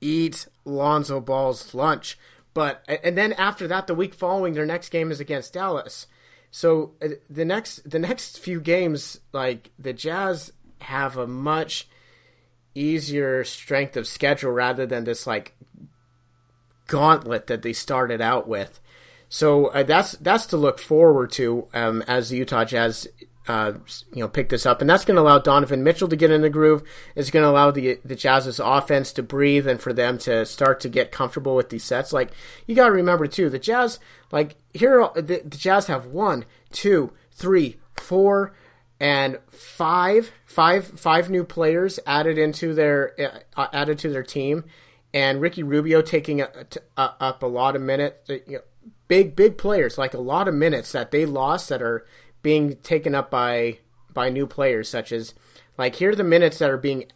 [0.00, 2.18] eat Lonzo Ball's lunch.
[2.54, 6.06] But and then after that, the week following, their next game is against Dallas.
[6.50, 10.52] So uh, the next the next few games, like the Jazz
[10.82, 11.88] have a much
[12.74, 15.54] easier strength of schedule rather than this like
[16.86, 18.80] gauntlet that they started out with.
[19.28, 23.08] So uh, that's that's to look forward to um, as the Utah Jazz
[23.48, 23.72] uh,
[24.12, 26.42] you know pick this up, and that's going to allow Donovan Mitchell to get in
[26.42, 26.82] the groove.
[27.16, 30.80] It's going to allow the the Jazz's offense to breathe and for them to start
[30.80, 32.12] to get comfortable with these sets.
[32.12, 32.30] Like
[32.66, 33.98] you got to remember too, the Jazz
[34.30, 38.52] like here the, the Jazz have one, two, three, four
[39.02, 44.64] and five, five, five new players added into their uh, added to their team,
[45.12, 48.30] and Ricky Rubio taking a, t- uh, up a lot of minutes.
[48.30, 48.60] uh, You know,
[49.08, 52.06] big, big players like a lot of minutes that they lost that are
[52.42, 53.78] being taken up by
[54.14, 55.34] by new players, such as
[55.76, 57.06] like here are the minutes that are being.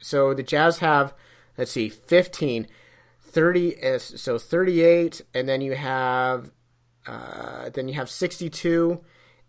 [0.00, 1.14] So the Jazz have,
[1.56, 2.66] let's see, 15,
[3.22, 6.50] 30, uh, so 38, and then you have
[7.06, 9.00] uh, then you have 62,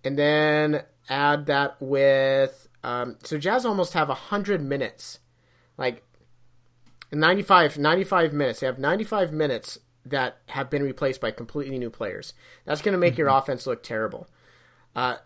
[0.04, 5.20] and then add that with um, so Jazz almost have 100 minutes,
[5.78, 6.04] like
[7.12, 8.60] 95, 95 minutes.
[8.60, 12.34] They have 95 minutes that have been replaced by completely new players.
[12.66, 14.28] That's going to make your offense look terrible.
[14.96, 15.18] Uh,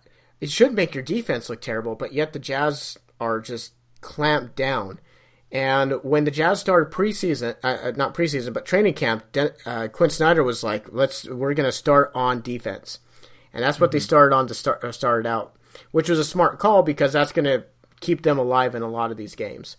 [0.41, 4.99] it should make your defense look terrible, but yet the Jazz are just clamped down.
[5.51, 9.87] And when the Jazz started preseason, uh, uh, not preseason, but training camp, De- uh,
[9.87, 12.97] Quinn Snyder was like, "Let's we're going to start on defense,"
[13.53, 15.55] and that's what they started on to start uh, started out,
[15.91, 17.65] which was a smart call because that's going to
[17.99, 19.77] keep them alive in a lot of these games.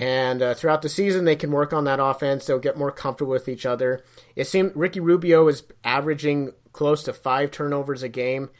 [0.00, 2.46] And uh, throughout the season, they can work on that offense.
[2.46, 4.04] They'll get more comfortable with each other.
[4.36, 8.50] It seemed Ricky Rubio is averaging close to five turnovers a game.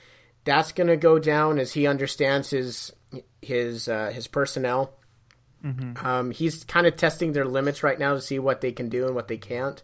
[0.42, 2.92] That's going to go down as he understands his
[3.40, 4.90] his uh, his personnel.
[6.04, 9.06] Um, he's kind of testing their limits right now to see what they can do
[9.06, 9.80] and what they can't.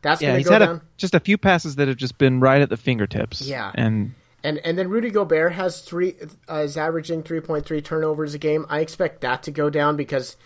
[0.00, 0.76] That's Yeah, going to he's go had down.
[0.76, 3.42] a, just a few passes that have just been right at the fingertips.
[3.42, 3.70] Yeah.
[3.74, 6.16] and And and then Rudy Gobert has three
[6.48, 8.66] uh, is averaging three point three turnovers a game.
[8.68, 10.36] I expect that to go down because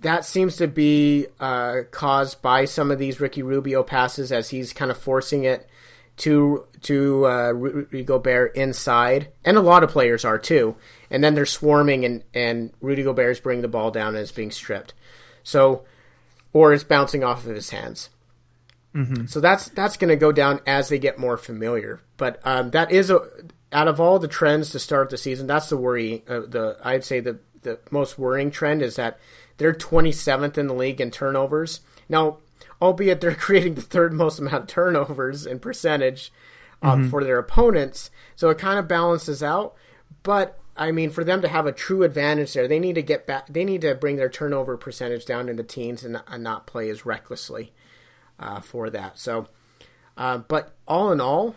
[0.00, 4.72] that seems to be uh, caused by some of these Ricky Rubio passes as he's
[4.72, 5.68] kind of forcing it
[6.18, 10.76] to to uh, Rudy Gobert inside, and a lot of players are too.
[11.10, 14.50] And then they're swarming, and and Rudy Gobert's bringing the ball down and it's being
[14.50, 14.94] stripped.
[15.42, 15.84] So,
[16.52, 18.08] or it's bouncing off of his hands.
[19.26, 22.00] So that's that's going to go down as they get more familiar.
[22.16, 23.20] But um, that is a
[23.72, 26.22] out of all the trends to start the season, that's the worry.
[26.28, 29.18] Uh, the I'd say the the most worrying trend is that
[29.56, 31.80] they're 27th in the league in turnovers.
[32.08, 32.38] Now,
[32.80, 36.32] albeit they're creating the third most amount of turnovers in percentage
[36.82, 39.74] um, for their opponents, so it kind of balances out.
[40.22, 43.26] But I mean, for them to have a true advantage there, they need to get
[43.26, 43.48] back.
[43.48, 46.88] They need to bring their turnover percentage down in the teens and, and not play
[46.90, 47.72] as recklessly
[48.44, 49.18] uh, for that.
[49.18, 49.48] So,
[50.16, 51.56] uh, but all in all,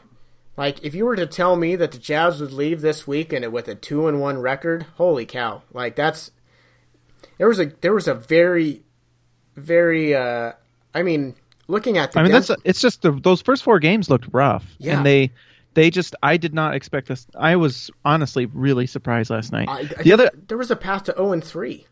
[0.56, 3.52] like if you were to tell me that the Jazz would leave this week and
[3.52, 5.62] with a two and one record, holy cow!
[5.72, 6.32] Like that's
[7.38, 8.84] there was a there was a very
[9.56, 10.54] very uh
[10.94, 11.36] I mean
[11.68, 14.30] looking at the I mean depth- that's it's just the, those first four games looked
[14.32, 14.98] rough, Yeah.
[14.98, 15.32] and they
[15.74, 17.28] they just I did not expect this.
[17.38, 19.70] I was honestly really surprised last night.
[19.70, 21.86] I, I the other there was a path to zero and three.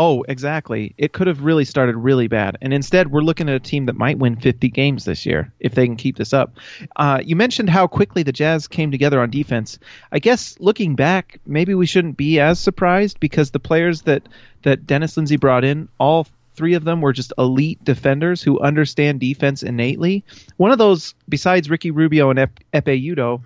[0.00, 0.94] Oh, exactly.
[0.96, 2.56] It could have really started really bad.
[2.62, 5.74] And instead, we're looking at a team that might win 50 games this year if
[5.74, 6.56] they can keep this up.
[6.94, 9.80] Uh, you mentioned how quickly the Jazz came together on defense.
[10.12, 14.22] I guess looking back, maybe we shouldn't be as surprised because the players that,
[14.62, 19.18] that Dennis Lindsey brought in, all three of them were just elite defenders who understand
[19.18, 20.24] defense innately.
[20.58, 23.42] One of those, besides Ricky Rubio and Ep- Ekpe Udoh,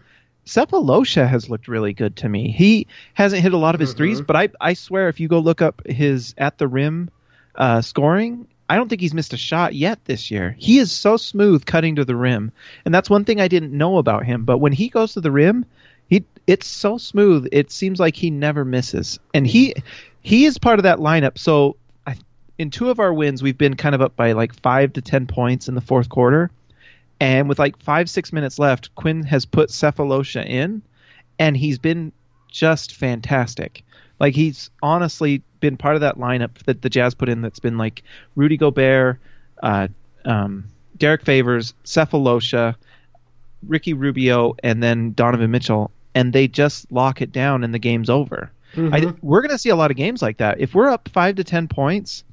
[0.47, 2.51] Sefolosha has looked really good to me.
[2.51, 5.39] He hasn't hit a lot of his threes, but I I swear if you go
[5.39, 7.11] look up his at the rim
[7.55, 10.57] uh, scoring, I don't think he's missed a shot yet this year.
[10.59, 12.53] He is so smooth cutting to the rim,
[12.85, 14.45] and that's one thing I didn't know about him.
[14.45, 15.65] But when he goes to the rim,
[16.09, 17.49] he it's so smooth.
[17.53, 19.75] It seems like he never misses, and he
[20.23, 21.39] he is part of that lineup.
[21.39, 21.77] So
[22.07, 22.17] I,
[22.59, 25.27] in two of our wins, we've been kind of up by like five to ten
[25.27, 26.51] points in the fourth quarter,
[27.23, 30.83] and with like five six minutes left, Quin has put Sefolosha in,
[31.39, 32.11] and he's been
[32.49, 33.85] just fantastic.
[34.19, 37.41] Like he's honestly been part of that lineup that the Jazz put in.
[37.41, 38.03] That's been like
[38.35, 39.21] Rudy Gobert,
[39.63, 39.87] uh,
[40.25, 40.65] um,
[40.97, 42.75] Derrick Favors, Sefolosha,
[43.69, 48.11] Ricky Rubio, and then Donovan Mitchell, and they just lock it down, and the game's
[48.11, 48.51] over.
[48.93, 50.61] I, we're going to see a lot of games like that.
[50.61, 52.25] If we're up five to ten points,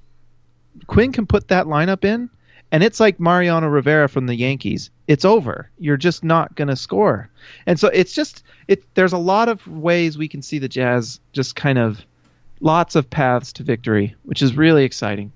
[0.88, 2.32] Quin can put that lineup in,
[2.71, 4.91] and it's like Mariano Rivera from the Yankees.
[5.08, 5.69] It's over.
[5.79, 7.29] You're just not going to score.
[7.65, 8.84] And so it's just it.
[8.93, 12.05] There's a lot of ways we can see the Jazz just kind of
[12.60, 15.32] lots of paths to victory, which is really exciting.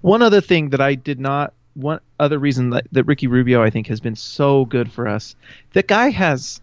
[0.00, 1.52] One other thing that I did not.
[1.74, 5.34] One other reason that, that Ricky Rubio I think has been so good for us.
[5.72, 6.60] The guy has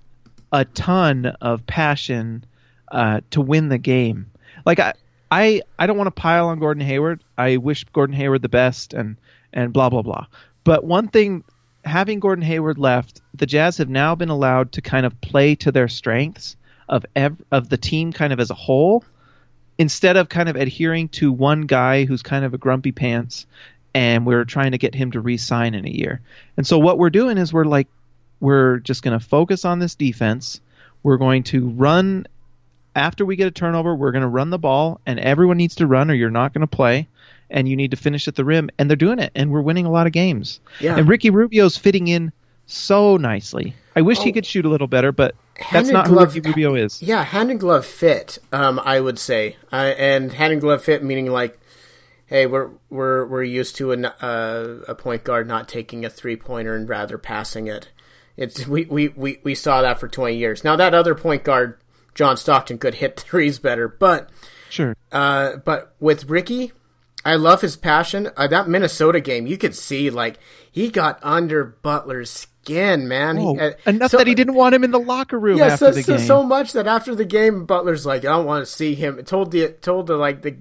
[0.54, 2.46] a ton of passion
[2.90, 4.32] uh, to win the game.
[4.66, 4.94] Like I,
[5.30, 7.24] I, I don't want to pile on Gordon Hayward.
[7.38, 9.18] I wish Gordon Hayward the best and
[9.54, 10.26] and blah blah blah.
[10.64, 11.44] But one thing,
[11.84, 15.72] having Gordon Hayward left, the Jazz have now been allowed to kind of play to
[15.72, 16.56] their strengths
[16.88, 19.04] of ev- of the team kind of as a whole,
[19.78, 23.46] instead of kind of adhering to one guy who's kind of a grumpy pants,
[23.94, 26.22] and we're trying to get him to re-sign in a year.
[26.58, 27.88] And so what we're doing is we're like,
[28.40, 30.62] we're just going to focus on this defense.
[31.04, 32.28] We're going to run
[32.96, 35.88] after we get a turnover, we're going to run the ball, and everyone needs to
[35.88, 37.08] run, or you're not going to play,
[37.52, 38.70] and you need to finish at the rim.
[38.80, 40.60] And they're doing it, and we're winning a lot of games.
[40.80, 40.98] Yeah.
[40.98, 42.32] And Ricky Rubio's fitting in
[42.66, 43.76] so nicely.
[43.96, 44.34] I wish he Oh.
[44.34, 45.36] could shoot a little better, but
[45.72, 47.02] that's not who Ricky Rubio is.
[47.02, 48.38] Yeah, hand and glove fit.
[48.54, 51.60] Um, I would say, uh, and hand and glove fit meaning like,
[52.28, 56.38] hey, we're we're we're used to a uh, a point guard not taking a three
[56.38, 57.90] pointer and rather passing it.
[58.38, 60.64] It's we, we, we, we saw that for twenty years.
[60.64, 61.78] Now that other point guard,
[62.16, 64.30] John Stockton, could hit threes better, but
[64.70, 64.96] Sure.
[65.12, 66.72] uh, but with Ricky,
[67.24, 68.30] I love his passion.
[68.36, 70.40] Uh, that Minnesota game, you could see like
[70.72, 73.38] he got under Butler's skin, man.
[73.38, 75.86] He, uh, enough so- that he didn't want him in the locker room yeah, after
[75.86, 76.26] so, the so, game.
[76.26, 79.24] so much that after the game, Butler's like, I don't want to see him.
[79.24, 80.58] Told the told the like the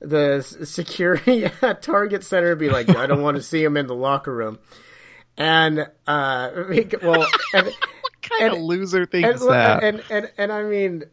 [0.00, 3.94] the security at Target Center be like, I don't want to see him in the
[3.94, 4.58] locker room.
[5.36, 6.50] And uh,
[7.02, 7.66] well, and,
[8.00, 9.84] what kind of loser thinks and, that?
[9.84, 11.04] and and and I mean,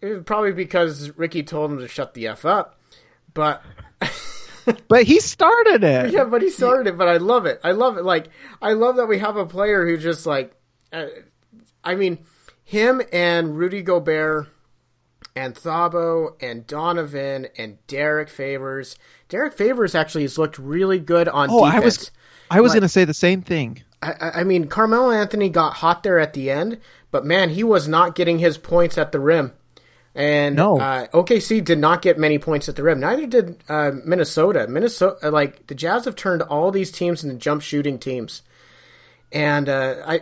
[0.00, 2.78] it was probably because Ricky told him to shut the f up.
[3.32, 3.62] But
[4.88, 6.12] but he started it.
[6.12, 6.96] yeah, but he started it.
[6.98, 7.60] But I love it.
[7.64, 8.04] I love it.
[8.04, 8.28] Like
[8.60, 10.54] I love that we have a player who just like,
[10.92, 11.06] uh,
[11.84, 12.18] I mean,
[12.64, 14.48] him and Rudy Gobert
[15.36, 18.96] and Thabo and Donovan and Derrick Favors.
[19.28, 21.74] Derrick Favors actually has looked really good on Oh, defense.
[21.82, 22.10] I was
[22.52, 23.82] I was Like- going to say the same thing.
[24.02, 26.78] I, I- I mean, Carmelo Anthony got hot there at the end,
[27.10, 29.52] but man, he was not getting his points at the rim.
[30.14, 30.80] And No.
[30.80, 32.98] uh, OKC did not get many points at the rim.
[33.00, 34.66] Neither did uh, Minnesota.
[34.66, 38.42] Minnesota, uh, like the Jazz, have turned all these teams into jump shooting teams.
[39.30, 40.20] And uh, I,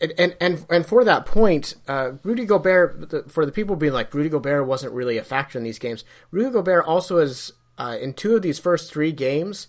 [0.00, 3.92] and and and and for that point, uh, Rudy Gobert, the- for the people being
[3.92, 6.04] like Rudy Gobert wasn't really a factor in these games.
[6.30, 9.68] Rudy Gobert also is uh, in two of these first three games,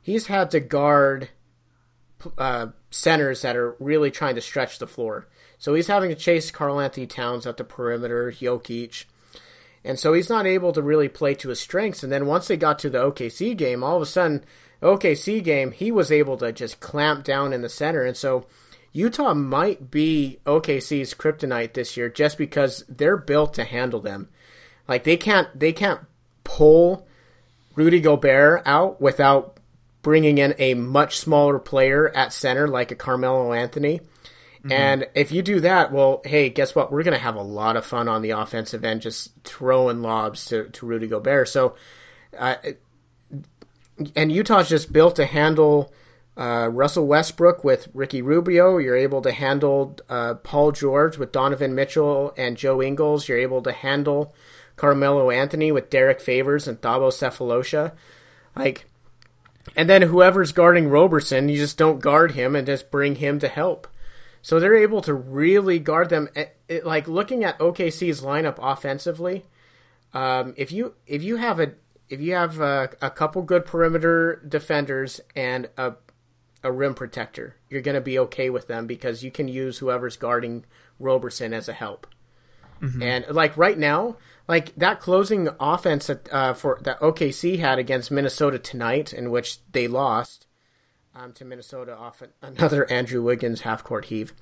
[0.00, 1.28] he's had to guard
[2.38, 5.26] uh, centers that are really trying to stretch the floor.
[5.58, 9.04] So he's having to chase Karl-Anthony Towns at the perimeter, Jokic.
[9.84, 12.02] And so he's not able to really play to his strengths.
[12.02, 14.44] And then once they got to the OKC game, all of a sudden,
[14.82, 18.04] OKC game, he was able to just clamp down in the center.
[18.04, 18.46] And so
[18.92, 24.28] Utah might be OKC's kryptonite this year just because they're built to handle them.
[24.86, 26.00] Like they can't they can't
[26.44, 27.06] pull
[27.74, 29.58] Rudy Gobert out without
[30.02, 34.00] bringing in a much smaller player at center like a Carmelo Anthony.
[34.70, 36.90] And if you do that, well, hey, guess what?
[36.90, 40.44] We're going to have a lot of fun on the offensive end just throwing lobs
[40.46, 41.48] to, to Rudy Gobert.
[41.48, 41.76] So,
[42.36, 42.56] uh,
[44.14, 45.92] and Utah's just built to handle
[46.36, 48.78] uh, Russell Westbrook with Ricky Rubio.
[48.78, 53.28] You're able to handle uh, Paul George with Donovan Mitchell and Joe Ingles.
[53.28, 54.34] You're able to handle
[54.76, 57.92] Carmelo Anthony with Derrick Favors and Thabo Sefolosha.
[58.54, 58.86] Like,
[59.76, 63.48] and then whoever's guarding Roberson, you just don't guard him and just bring him to
[63.48, 63.88] help.
[64.42, 66.28] So they're able to really guard them.
[66.34, 69.44] It, it- like looking at OKC's lineup offensively,
[70.14, 71.72] um, if you if you have a
[72.08, 75.94] if you have a, a couple good perimeter defenders and a
[76.64, 80.16] a rim protector, you're going to be okay with them because you can use whoever's
[80.16, 80.64] guarding
[80.98, 82.06] Roberson as a help.
[82.80, 84.16] And like right now,
[84.48, 89.58] like that closing offense that uh, for that OKC had against Minnesota tonight, in which
[89.72, 90.46] they lost
[91.18, 94.32] um, to Minnesota off another Andrew Wiggins half court heave.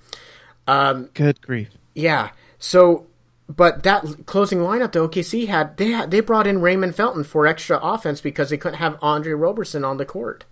[1.14, 1.70] Good grief.
[1.94, 2.30] Yeah.
[2.58, 3.06] So,
[3.48, 7.46] but that closing lineup the OKC had, they had, they brought in Raymond Felton for
[7.46, 10.44] extra offense because they couldn't have Andre Roberson on the court.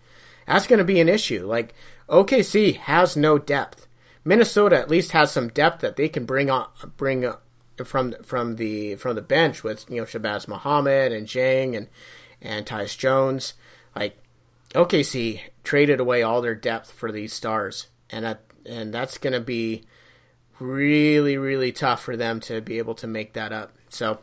[0.47, 1.47] That's going to be an issue.
[1.47, 1.75] Like
[2.09, 3.87] OKC has no depth.
[4.25, 7.31] Minnesota at least has some depth that they can bring on, bring
[7.85, 11.89] from from the from the bench with you know Shabazz Muhammad and Dieng and
[12.41, 13.55] and Tyus Jones.
[13.95, 14.17] Like
[14.75, 19.85] OKC traded away all their depth for these stars, and and that's going to be
[20.61, 23.73] really really tough for them to be able to make that up.
[23.89, 24.21] So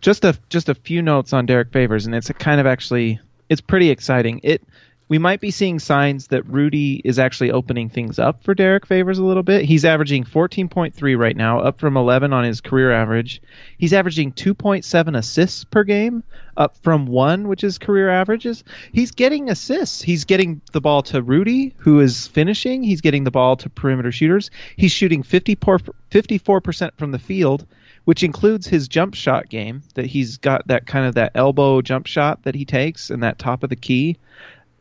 [0.00, 3.60] just a just a few notes on Derrick Favors, and it's kind of actually it's
[3.60, 4.40] pretty exciting.
[4.42, 4.62] It
[5.10, 9.18] we might be seeing signs that Rudy is actually opening things up for Derrick Favors
[9.18, 9.64] a little bit.
[9.64, 13.42] He's averaging 14.3 right now, up from 11 on his career average.
[13.76, 16.22] He's averaging 2.7 assists per game,
[16.56, 18.62] up from one, which is career averages.
[18.92, 20.00] He's getting assists.
[20.00, 22.84] He's getting the ball to Rudy, who is finishing.
[22.84, 24.52] He's getting the ball to perimeter shooters.
[24.76, 25.80] He's shooting 54
[26.12, 27.66] 54% from the field
[28.04, 32.06] which includes his jump shot game that he's got that kind of that elbow jump
[32.06, 34.16] shot that he takes and that top of the key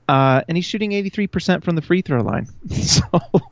[0.10, 2.48] uh, and he's shooting 83% from the free throw line.
[2.70, 3.04] So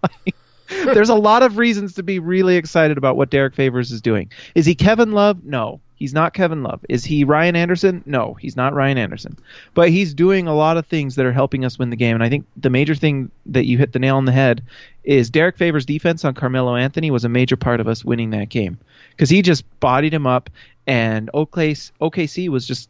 [0.02, 0.36] like,
[0.70, 4.32] there's a lot of reasons to be really excited about what Derrick Favors is doing.
[4.56, 5.46] Is he Kevin Love?
[5.46, 5.80] No.
[5.96, 6.84] He's not Kevin Love.
[6.90, 8.04] Is he Ryan Anderson?
[8.08, 9.38] No he's not Ryan Anderson.
[9.76, 12.24] But he's doing a lot of things that are helping us win the game and
[12.24, 14.64] I think the major thing that you hit the nail on the head
[15.04, 18.50] is Derrick Favors defense on Carmelo Anthony was a major part of us winning that
[18.50, 18.80] game
[19.12, 20.50] because he just bodied him up,
[20.86, 22.90] and OKC, OKC was just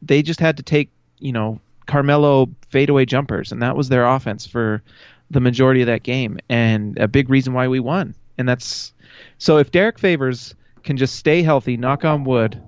[0.00, 0.88] they just had to take
[1.18, 4.82] you know Carmelo fadeaway jumpers, and that was their offense for
[5.30, 8.14] the majority of that game, and a big reason why we won.
[8.38, 8.92] And that's
[9.38, 12.60] so if Derrick Favors can just stay healthy, knock on wood,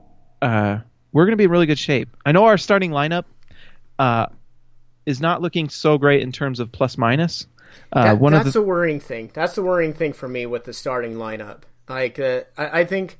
[0.43, 0.79] uh,
[1.12, 2.09] we're going to be in really good shape.
[2.25, 3.25] I know our starting lineup
[3.99, 4.27] uh,
[5.07, 7.47] is not looking so great in terms of plus minus.
[7.93, 9.31] Uh, that, that's the the worrying thing.
[9.33, 11.62] That's the worrying thing for me with the starting lineup.
[11.89, 13.19] Like uh, I, I think,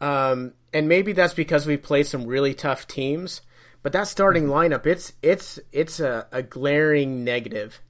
[0.00, 3.40] um, and maybe that's because we played some really tough teams.
[3.84, 7.82] But that starting lineup, it's it's it's a, a glaring negative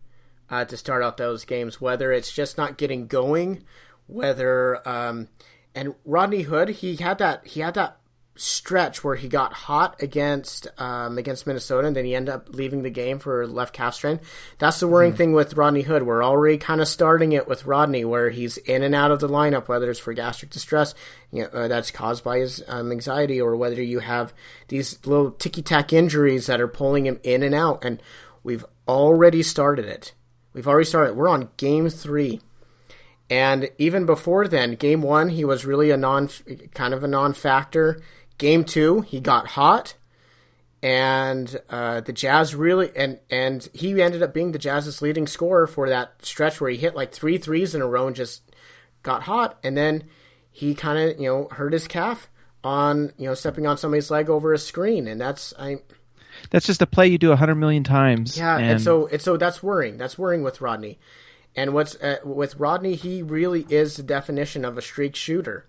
[0.51, 1.81] uh, to start out those games.
[1.81, 3.63] Whether it's just not getting going,
[4.09, 5.29] whether um,
[5.73, 7.99] and Rodney Hood, he had that he had that
[8.37, 12.83] stretch where he got hot against um, against Minnesota, and then he ended up leaving
[12.83, 14.21] the game for left calf strain.
[14.59, 16.03] That's the worrying thing with Rodney Hood.
[16.03, 19.29] We're already kind of starting it with Rodney, where he's in and out of the
[19.29, 20.95] lineup, whether it's for gastric distress
[21.31, 24.35] you know, uh, that's caused by his um, anxiety, or whether you have
[24.69, 27.85] these little ticky tack injuries that are pulling him in and out.
[27.85, 28.03] And
[28.43, 30.13] we've already started it.
[30.53, 31.17] We've already started.
[31.17, 32.41] We're on game three.
[33.31, 36.29] And even before then, game one, he was really a non,
[36.75, 38.03] kind of a non-factor.
[38.45, 39.95] Game two, he got hot,
[40.83, 45.67] and uh, the Jazz really, and and he ended up being the Jazz's leading scorer
[45.67, 48.43] for that stretch where he hit like three threes in a row and just
[49.03, 50.05] got hot, and then
[50.51, 52.29] he kind of you know hurt his calf
[52.63, 55.79] on you know stepping on somebody's leg over a screen, and that's I
[56.51, 58.37] that's just a play you do a hundred million times.
[58.37, 59.97] yeah, and, and so and so that's worrying.
[59.97, 60.99] That's worrying with Rodney.
[61.57, 65.67] And what's uh, with Rodney, he really is the definition of a streak shooter.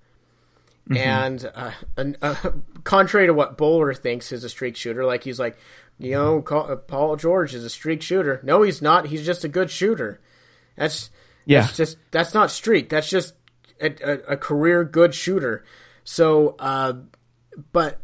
[0.94, 2.36] And uh, an, uh,
[2.84, 5.58] contrary to what Bowler thinks is a streak shooter, like he's like,
[5.98, 8.40] you know, Ca- uh, Paul George is a streak shooter.
[8.44, 9.08] No, he's not.
[9.08, 10.20] He's just a good shooter.
[10.76, 11.10] That's
[11.46, 11.62] Yeah.
[11.62, 12.90] That's just that's not streak.
[12.90, 13.34] That's just
[13.82, 15.64] a, a, a career good shooter.
[16.04, 16.94] So, uh,
[17.72, 18.02] but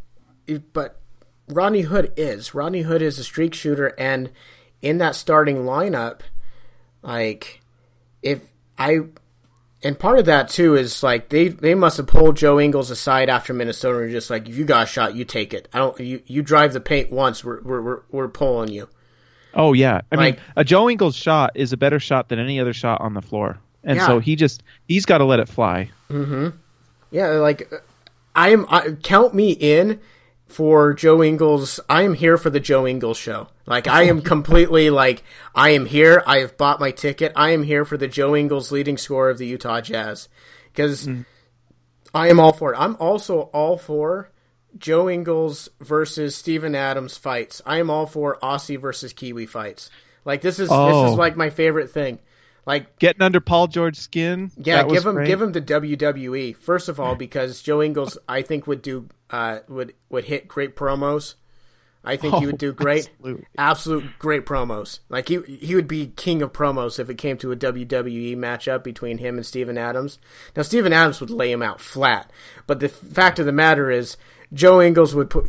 [0.74, 1.00] but
[1.48, 4.32] Rodney Hood is Rodney Hood is a streak shooter, and
[4.82, 6.22] in that starting lineup,
[7.02, 7.62] like
[8.24, 8.42] if
[8.78, 9.02] I
[9.84, 13.30] and part of that too is like they they must have pulled Joe Ingles aside
[13.30, 15.68] after Minnesota and just like if you got a shot, you take it.
[15.74, 18.88] I don't you you drive the paint once, we're we're we're, we're pulling you.
[19.54, 22.60] Oh yeah, I Like- mean, a Joe Ingles shot is a better shot than any
[22.60, 24.08] other shot on the floor, and Yeah.
[24.08, 25.90] so he just he's got to let it fly.
[26.10, 26.50] Hmm.
[27.12, 27.70] Yeah, like
[28.36, 28.66] I am.
[28.70, 30.00] I, count me in
[30.52, 31.80] for Joe Ingles.
[31.90, 33.48] I am here for the Joe Ingles show.
[33.66, 35.24] Like I am completely like
[35.56, 36.24] I am here.
[36.26, 37.32] I have bought my ticket.
[37.36, 40.30] I am here for the Joe Ingles leading scorer of the Utah Jazz
[40.72, 41.26] because mm.
[42.14, 42.78] I am all for it.
[42.78, 44.30] I'm also all for
[44.78, 47.62] Joe Ingles versus Steven Adams fights.
[47.66, 49.90] I am all for Aussie versus Kiwi fights.
[50.26, 51.12] Like this is this Oh.
[51.12, 52.20] is like my favorite thing.
[52.66, 54.52] Like Getting under Paul George's skin.
[54.58, 55.28] yeah, give him great.
[55.28, 59.60] give him the WWE first of all because Joe Ingles I think would do uh,
[59.68, 61.36] would would hit great promos
[62.04, 63.08] I think he Oh, would do great.
[63.20, 63.46] absolutely.
[63.60, 65.00] Absolute great promos.
[65.10, 68.84] Like he he would be king of promos if it came to a WWE matchup
[68.84, 70.18] between him and Steven Adams.
[70.56, 72.32] Now Steven Adams would lay him out flat,
[72.68, 74.18] but the fact of the matter is
[74.54, 75.48] Joe Ingles would put,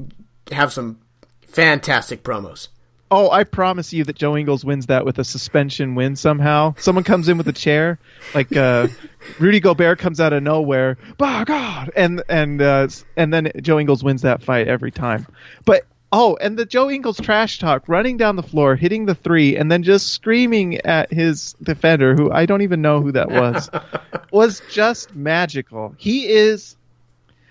[0.50, 0.98] have some
[1.46, 2.68] fantastic promos.
[3.14, 6.74] Oh, I promise you that Joe Ingles wins that with a suspension win somehow.
[6.78, 7.98] Someone comes in with a chair,
[8.34, 8.88] like uh,
[9.38, 14.02] Rudy Gobert comes out of nowhere, by God, and and uh, and then Joe Ingles
[14.02, 15.26] wins that fight every time.
[15.66, 19.56] But oh, and the Joe Ingles trash talk, running down the floor, hitting the three,
[19.58, 23.68] and then just screaming at his defender, who I don't even know who that was,
[24.32, 25.94] was just magical.
[25.98, 26.76] He is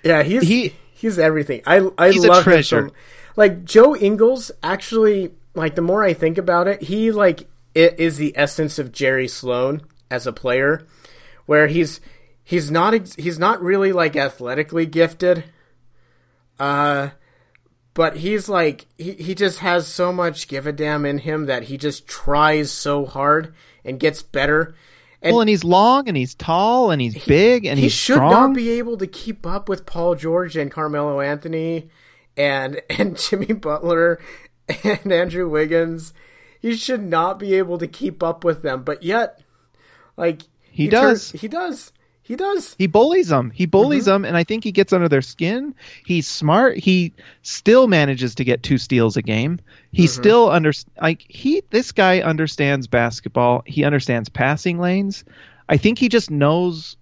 [0.03, 1.61] Yeah, he's He- he's everything.
[1.67, 2.89] I I He's a love him so-
[3.35, 8.17] like Joe Ingles actually like the more I think about it, he like it is
[8.17, 10.85] the essence of Jerry Sloan as a player
[11.45, 12.01] where he's
[12.43, 15.43] he's not ex- he's not really like athletically gifted.
[16.59, 17.09] Uh
[17.93, 21.63] but he's like he, he just has so much give a damn in him that
[21.63, 24.75] he just tries so hard and gets better.
[25.21, 28.15] And well, and he's long, and he's tall, and he's big, and he he's should
[28.15, 28.31] strong.
[28.31, 31.89] not be able to keep up with Paul George and Carmelo Anthony
[32.35, 34.19] and and Jimmy Butler
[34.83, 36.13] and Andrew Wiggins.
[36.61, 39.41] He should not be able to keep up with them, but yet,
[40.17, 41.31] like He turn- does.
[41.31, 41.91] he does,
[42.21, 42.75] he does.
[42.77, 43.49] He bullies them.
[43.49, 44.11] He bullies Mm-hmm.
[44.11, 45.73] them, and I think he gets under their skin.
[46.05, 46.77] He's smart.
[46.77, 49.59] He still manages to get two steals a game.
[49.91, 50.21] He Mm-hmm.
[50.21, 51.63] still under like he.
[51.71, 53.63] This guy understands basketball.
[53.65, 55.23] He understands passing lanes.
[55.67, 56.95] I think he just knows.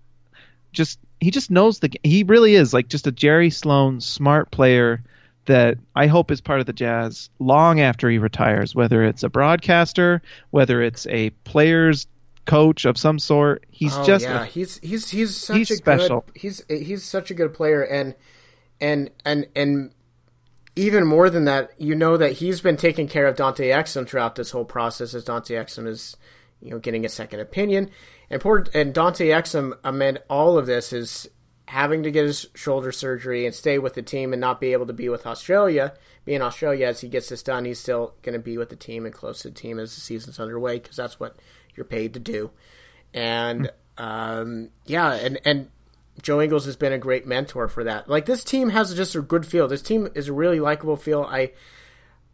[0.72, 1.91] Just he just knows the.
[2.03, 5.03] He really is like just a Jerry Sloan smart player
[5.50, 8.74] that I hope is part of the Jazz long after he retires.
[8.76, 10.22] Whether it's a broadcaster,
[10.52, 12.08] whether it's a player's
[12.45, 15.76] coach of some sort, he's Oh, just yeah, a he's he's he's such he's a
[15.76, 16.22] special.
[16.22, 18.16] good he's he's such a good player, and
[18.80, 19.91] and and and
[20.76, 24.36] even more than that, you know that he's been taking care of Dante Exum throughout
[24.36, 26.16] this whole process, as Dante Exum is
[26.62, 27.89] you know getting a second opinion,
[28.30, 31.28] and poor and Dante Exum amid all of this is
[31.70, 34.86] having to get his shoulder surgery and stay with the team and not be able
[34.86, 35.93] to be with Australia.
[36.26, 38.76] Be in Australia as he gets this done, he's still going to be with the
[38.76, 41.36] team and close to the team as the season's underway because that's what
[41.76, 42.51] you're paid to do
[43.13, 45.70] and um, yeah, and and
[46.22, 48.09] Joe Ingles has been a great mentor for that.
[48.09, 49.67] Like this team has just a good feel.
[49.67, 51.24] This team is a really likable feel.
[51.24, 51.51] I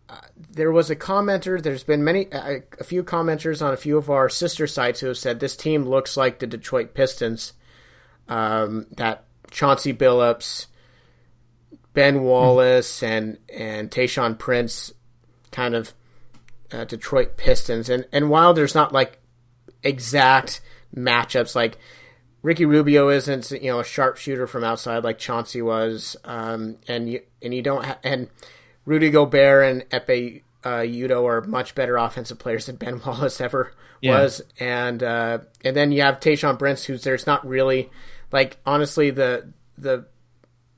[0.10, 0.18] uh,
[0.52, 1.62] there was a commenter.
[1.62, 5.08] There's been many a, a few commenters on a few of our sister sites who
[5.08, 7.54] have said this team looks like the Detroit Pistons.
[8.28, 10.68] Um, that Chauncey Billups,
[11.94, 14.94] Ben Wallace, and and Tayshaun Prince,
[15.52, 15.94] kind of
[16.72, 17.90] uh, Detroit Pistons.
[17.90, 19.20] And and while there's not like
[19.84, 20.62] exact
[20.96, 21.56] matchups.
[21.56, 21.78] Like
[22.42, 27.22] Ricky Rubio isn't you know a sharpshooter from outside like Chauncey was, um, and you
[27.42, 28.28] and you don't ha- and
[28.86, 33.72] Rudy Gobert and Ekpe uh, Udoh are much better offensive players than Ben Wallace ever
[34.02, 34.20] Yeah.
[34.22, 37.90] was, and uh, and then you have Tayshaun Prince, who's there's not really
[38.36, 40.06] like honestly the the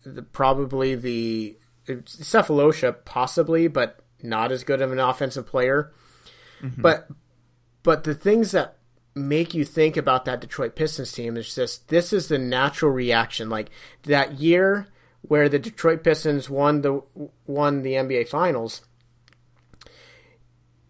[0.05, 5.91] the probably the Sefolosha possibly, but not as good of an offensive player.
[6.61, 6.83] Mm-hmm.
[6.83, 7.07] But
[7.81, 8.77] but the things that
[9.15, 13.49] make you think about that Detroit Pistons team is just this is the natural reaction.
[13.49, 13.71] Like
[14.03, 14.87] that year
[15.23, 17.01] where the Detroit Pistons won the
[17.47, 18.83] won the NBA Finals,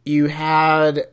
[0.03, 1.07] you had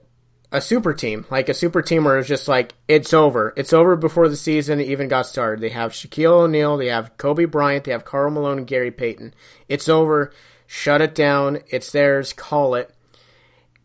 [0.55, 3.52] a super team, like a super team where it's just like it's over.
[3.57, 5.61] It's over before the season even got started.
[5.61, 9.34] They have Shaquille O'Neal, they have Kobe Bryant, they have Karl Malone and Gary Payton.
[9.68, 10.32] It's over.
[10.68, 11.59] Shut it down.
[11.68, 12.32] It's theirs.
[12.32, 12.94] Call it.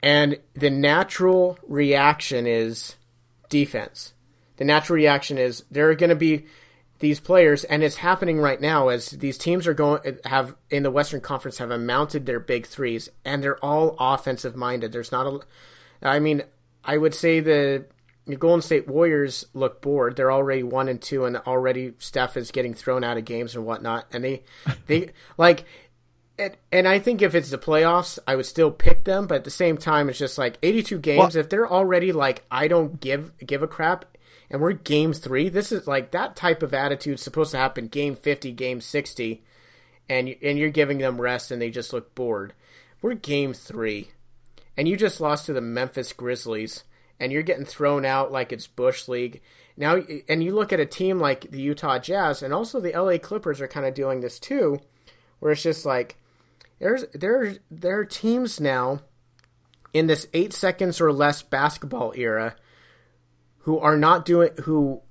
[0.03, 2.95] And the natural reaction is
[3.49, 4.13] defense.
[4.57, 6.45] The natural reaction is there are going to be
[6.99, 10.91] these players, and it's happening right now as these teams are going have in the
[10.91, 14.91] Western Conference have mounted their big threes, and they're all offensive minded.
[14.91, 15.39] There's not a,
[16.01, 16.43] I mean,
[16.84, 17.86] I would say the
[18.38, 20.15] Golden State Warriors look bored.
[20.15, 23.65] They're already one and two, and already Steph is getting thrown out of games and
[23.65, 24.07] whatnot.
[24.11, 24.43] And they,
[24.88, 25.65] they like,
[26.38, 29.27] and, and I think if it's the playoffs, I would still pick them.
[29.27, 31.36] But at the same time, it's just like 82 games.
[31.36, 34.05] Well- if they're already like, I don't give give a crap,
[34.49, 35.49] and we're game three.
[35.49, 39.43] This is like that type of attitude supposed to happen game 50, game 60,
[40.07, 42.53] and and you're giving them rest, and they just look bored.
[43.01, 44.09] We're game three
[44.80, 46.86] and you just lost to the Memphis Grizzlies,
[47.19, 49.41] and you're getting thrown out like it's Bush League
[49.75, 50.01] now.
[50.30, 53.59] And you look at a team like the Utah Jazz, and also the LA Clippers
[53.59, 54.80] are kind of doing this too,
[55.39, 56.15] where it's just like
[56.80, 59.01] there's there there are teams now
[59.91, 62.55] in this eight seconds or less basketball era
[63.63, 65.01] who are not doing who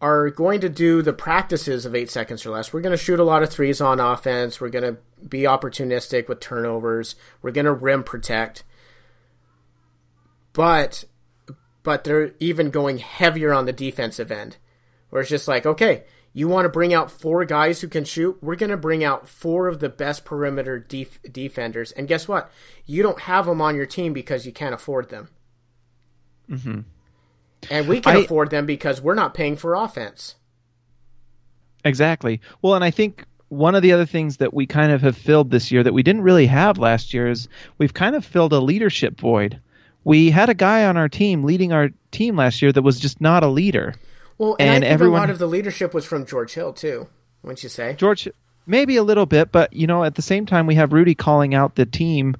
[0.00, 2.72] are going to do the practices of eight seconds or less.
[2.72, 4.58] We're going to shoot a lot of threes on offense.
[4.58, 7.14] We're going to be opportunistic with turnovers.
[7.42, 8.64] We're going to rim protect.
[10.52, 11.04] But
[11.82, 14.56] but they're even going heavier on the defensive end.
[15.10, 18.38] Where it's just like, okay, you want to bring out four guys who can shoot?
[18.42, 21.92] We're going to bring out four of the best perimeter def- defenders.
[21.92, 22.50] And guess what?
[22.84, 25.30] You don't have them on your team because you can't afford them.
[26.50, 26.80] Mm-hmm.
[27.70, 30.34] And we can I- afford them because we're not paying for offense.
[31.84, 32.40] Exactly.
[32.60, 35.50] Well, and I think one of the other things that we kind of have filled
[35.50, 38.60] this year that we didn't really have last year is we've kind of filled a
[38.60, 39.60] leadership void.
[40.08, 43.20] We had a guy on our team leading our team last year that was just
[43.20, 43.94] not a leader.
[44.38, 47.08] Well, and, And everyone- a lot of the leadership was from George Hill too.
[47.42, 47.94] Wouldn't you say?
[47.98, 48.26] George,
[48.66, 51.54] maybe a little bit, but you know, at the same time, we have Rudy calling
[51.54, 52.36] out the team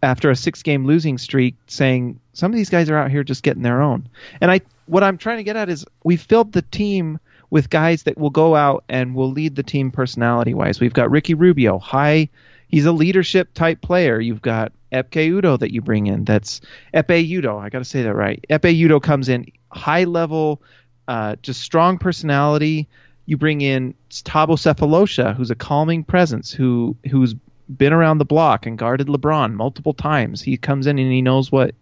[0.00, 3.62] after a six-game losing streak, saying some of these guys are out here just getting
[3.64, 4.08] their own.
[4.40, 7.18] And I, what I'm trying to get at is we filled the team
[7.50, 10.78] with guys that will go out and will lead the team personality-wise.
[10.78, 12.28] We've got Ricky Rubio, high.
[12.68, 14.20] He's a leadership type player.
[14.20, 16.24] You've got Ekpe Udoh that you bring in.
[16.24, 16.60] That's
[16.94, 17.60] Ekpe Udoh.
[17.60, 18.44] I got to say that right.
[18.48, 20.62] Ekpe Udoh comes in high level,
[21.06, 22.88] uh, just strong personality.
[23.26, 27.34] You bring in Thabo Sefolosha, who's a calming presence, who who's
[27.76, 30.40] been around the block and guarded LeBron multiple times.
[30.40, 31.74] He comes in and he knows what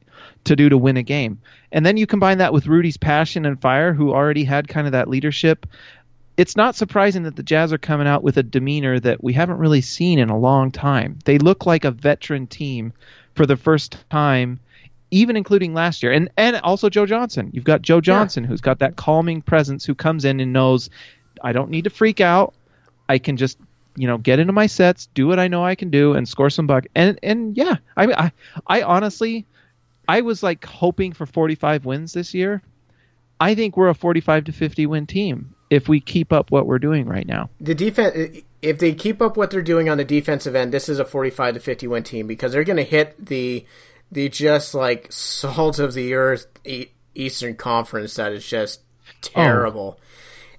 [0.44, 1.40] to do to win a game.
[1.72, 4.92] And then you combine that with Rudy's passion and fire, who already had kind of
[4.92, 5.66] that leadership.
[6.36, 9.56] It's not surprising that the Jazz are coming out with a demeanor that we haven't
[9.56, 11.18] really seen in a long time.
[11.24, 12.92] They look like a veteran team
[13.34, 14.60] for the first time,
[15.10, 16.12] even including last year.
[16.12, 17.50] And and also Joe Johnson.
[17.54, 20.90] You've got Joe Johnson who's got that calming presence who comes in and knows
[21.42, 22.52] I don't need to freak out.
[23.08, 23.58] I can just
[23.96, 26.50] you know get into my sets, do what I know I can do, and score
[26.50, 26.84] some buck.
[26.94, 28.32] And and yeah, I I,
[28.66, 29.46] I honestly,
[30.06, 32.60] I was like hoping for 45 wins this year.
[33.40, 36.78] I think we're a 45 to 50 win team if we keep up what we're
[36.78, 37.50] doing right now.
[37.60, 40.98] The defense, if they keep up what they're doing on the defensive end, this is
[40.98, 43.64] a forty-five to fifty win team because they're going to hit the
[44.10, 46.46] the just like salt of the earth
[47.14, 48.80] Eastern Conference that is just
[49.20, 49.98] terrible,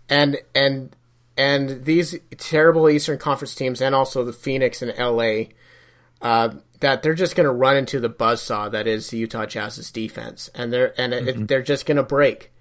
[0.09, 0.95] and and
[1.37, 5.53] and these terrible Eastern Conference teams, and also the Phoenix and LA,
[6.21, 9.91] uh, that they're just going to run into the buzzsaw that is the Utah Jazz's
[9.91, 12.51] defense, and they're and it, they're just going to break.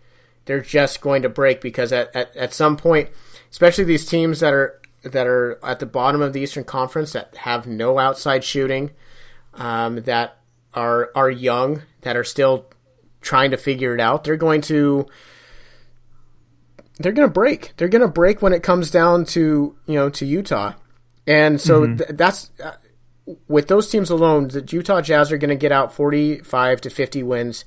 [0.46, 3.10] They're just going to break because at, at, at some point,
[3.50, 7.36] especially these teams that are that are at the bottom of the Eastern Conference that
[7.38, 8.90] have no outside shooting,
[9.54, 10.38] um, that
[10.74, 12.66] are are young, that are still
[13.20, 15.06] trying to figure it out, they're going to
[16.98, 17.72] they're going to break.
[17.76, 20.74] They're going to break when it comes down to you know to Utah,
[21.26, 22.76] and so th- that's uh,
[23.48, 24.48] with those teams alone.
[24.48, 27.64] The Utah Jazz are going to get out forty five to fifty wins,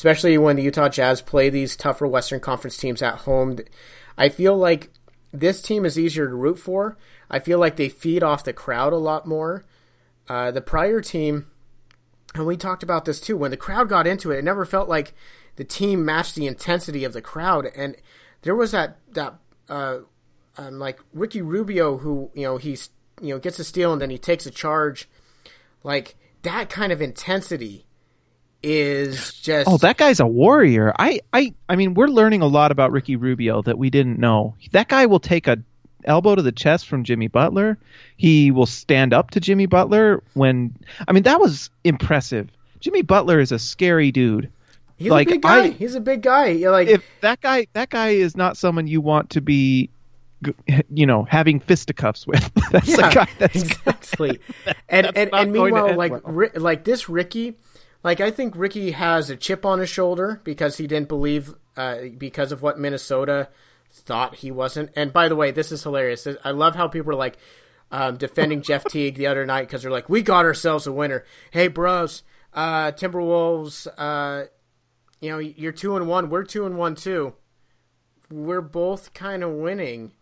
[0.00, 3.58] especially when the Utah Jazz play these tougher Western Conference teams at home.
[4.16, 4.88] I feel like
[5.30, 6.96] this team is easier to root for.
[7.30, 9.66] I feel like they feed off the crowd a lot more.
[10.26, 11.48] Uh, the prior team,
[12.34, 13.36] and we talked about this too.
[13.36, 15.12] When the crowd got into it, it never felt like
[15.56, 17.94] the team matched the intensity of the crowd, and
[18.40, 19.34] there was that that
[19.68, 19.98] uh,
[20.56, 22.88] um, like Ricky Rubio who you know he's
[23.20, 25.10] you know gets a steal and then he takes a charge,
[25.84, 27.84] like that kind of intensity
[28.62, 30.92] is just Oh, that guy's a warrior.
[30.98, 34.54] I, I, I mean, we're learning a lot about Ricky Rubio that we didn't know.
[34.72, 35.58] That guy will take a
[36.04, 37.78] elbow to the chest from Jimmy Butler.
[38.16, 40.76] He will stand up to Jimmy Butler when.
[41.06, 42.50] I mean, that was impressive.
[42.80, 44.50] Jimmy Butler is a scary dude.
[44.96, 45.64] he's like, a big guy.
[45.64, 46.48] I- he's a big guy.
[46.48, 49.90] You're like If that guy, that guy is not someone you want to be,
[50.88, 52.50] you know, having fisticuffs with.
[52.70, 53.28] That's yeah, the guy.
[53.38, 54.40] That's exactly.
[54.88, 56.22] and and, and meanwhile, like well.
[56.24, 57.56] Ri- like this Ricky,
[58.02, 61.98] like I think Ricky has a chip on his shoulder because he didn't believe uh,
[62.16, 63.48] because of what Minnesota
[63.92, 64.90] thought he wasn't.
[64.96, 66.26] And by the way, this is hilarious.
[66.44, 67.36] I love how people are like
[67.90, 71.24] um, defending Jeff Teague the other night because they're like, "We got ourselves a winner."
[71.50, 72.22] Hey, bros,
[72.54, 73.86] uh, Timberwolves.
[73.98, 74.46] Uh,
[75.20, 76.30] you know, you're two and one.
[76.30, 77.34] We're two and one too.
[78.30, 80.12] We're both kind of winning.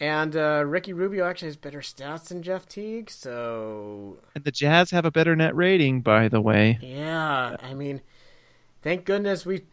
[0.00, 4.90] And uh, Ricky Rubio actually has better stats than Jeff Teague, so and the Jazz
[4.90, 6.78] have a better net rating, by the way.
[6.82, 7.56] yeah.
[7.62, 8.00] I mean,
[8.82, 9.66] thank goodness we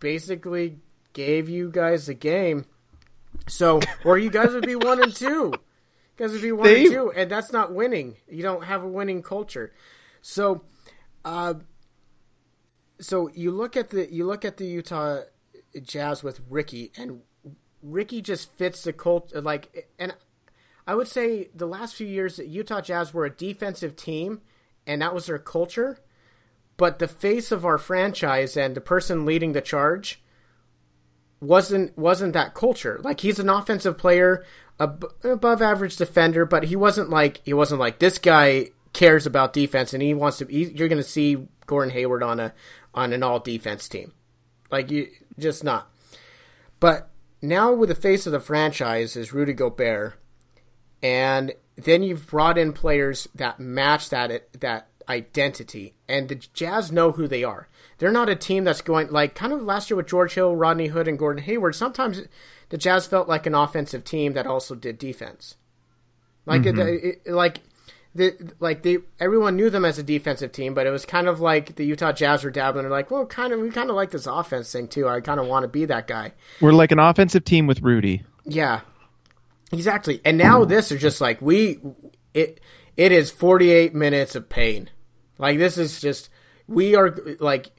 [0.00, 0.78] basically
[1.12, 2.64] gave you guys the game.
[3.46, 5.52] So, or you guys would be one and two.
[5.54, 5.58] You
[6.16, 8.16] guys would be one They- and two, and that's not winning.
[8.28, 9.72] You don't have a winning culture.
[10.22, 10.64] So,
[11.24, 11.54] uh,
[13.00, 15.20] so you look at the you look at the Utah
[15.82, 17.22] Jazz with Ricky, and
[17.82, 19.34] Ricky just fits the cult.
[19.34, 20.14] Like, and
[20.86, 24.40] I would say the last few years, Utah Jazz were a defensive team,
[24.86, 25.98] and that was their culture.
[26.76, 30.22] But the face of our franchise and the person leading the charge
[31.40, 33.00] wasn't wasn't that culture.
[33.02, 34.44] Like he's an offensive player,
[34.80, 39.52] ab- above average defender, but he wasn't like he wasn't like this guy cares about
[39.52, 40.46] defense and he wants to.
[40.46, 42.54] He, you're going to see Gordon Hayward on a
[42.94, 44.12] on an all defense team,
[44.70, 45.08] like you
[45.38, 45.90] just not.
[46.80, 47.11] But
[47.42, 50.14] now with the face of the franchise is Rudy Gobert,
[51.02, 57.12] and then you've brought in players that match that that identity, and the Jazz know
[57.12, 57.68] who they are.
[57.98, 60.88] They're not a team that's going like kind of last year with George Hill, Rodney
[60.88, 61.74] Hood, and Gordon Hayward.
[61.74, 62.22] Sometimes
[62.68, 65.56] the Jazz felt like an offensive team that also did defense.
[66.46, 66.80] Like Mm-hmm.
[66.80, 67.58] it, it, like
[68.14, 71.40] the like they everyone knew them as a defensive team, but it was kind of
[71.40, 72.84] like the Utah Jazz were dabbling.
[72.84, 75.08] They're like, well, kind of we kind of like this offense thing too.
[75.08, 76.32] I kind of want to be that guy.
[76.60, 78.24] We're like an offensive team with Rudy.
[78.44, 78.80] Yeah,
[79.72, 80.20] exactly.
[80.24, 81.78] And now this is just like we
[82.34, 82.60] it
[82.96, 84.90] it is 48 minutes of pain.
[85.38, 86.28] Like this is just
[86.66, 87.70] we are like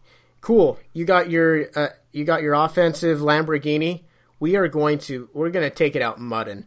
[0.42, 0.80] cool.
[0.94, 4.04] You got your uh, you got your offensive Lamborghini.
[4.40, 6.66] We are going to we're going to take it out mudding.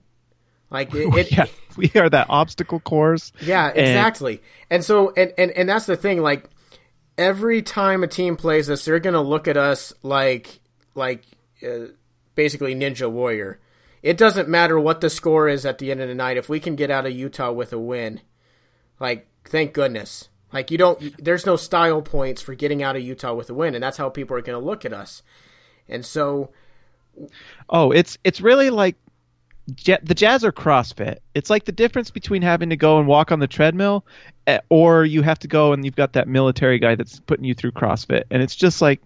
[0.71, 1.47] Like it, it Yeah,
[1.77, 3.33] we are that obstacle course.
[3.41, 4.43] yeah, And- exactly.
[4.71, 6.21] And, so, and, and and that's the thing.
[6.23, 6.49] Like
[7.17, 10.61] every time a team plays us, they're gonna look at us like
[10.95, 11.25] like
[11.67, 11.87] uh,
[12.35, 13.61] basically Ninja Warrior.
[14.03, 16.37] It doesn't matter what the score is at the end of the night.
[16.37, 18.21] If we can get out of Utah with a win,
[19.01, 20.29] like thank goodness.
[20.53, 23.75] Like you don't, there's no style points for getting out of Utah with a win,
[23.75, 25.23] and that's how people are gonna look at us.
[25.89, 26.51] And so,
[27.69, 28.97] Oh, it's it's really like
[29.85, 31.19] Ja- the Jazz are CrossFit.
[31.35, 34.05] It's like the difference between having to go and walk on the treadmill,
[34.47, 37.55] eh, or you have to go and you've got that military guy that's putting you
[37.55, 39.01] through CrossFit, and it's just like,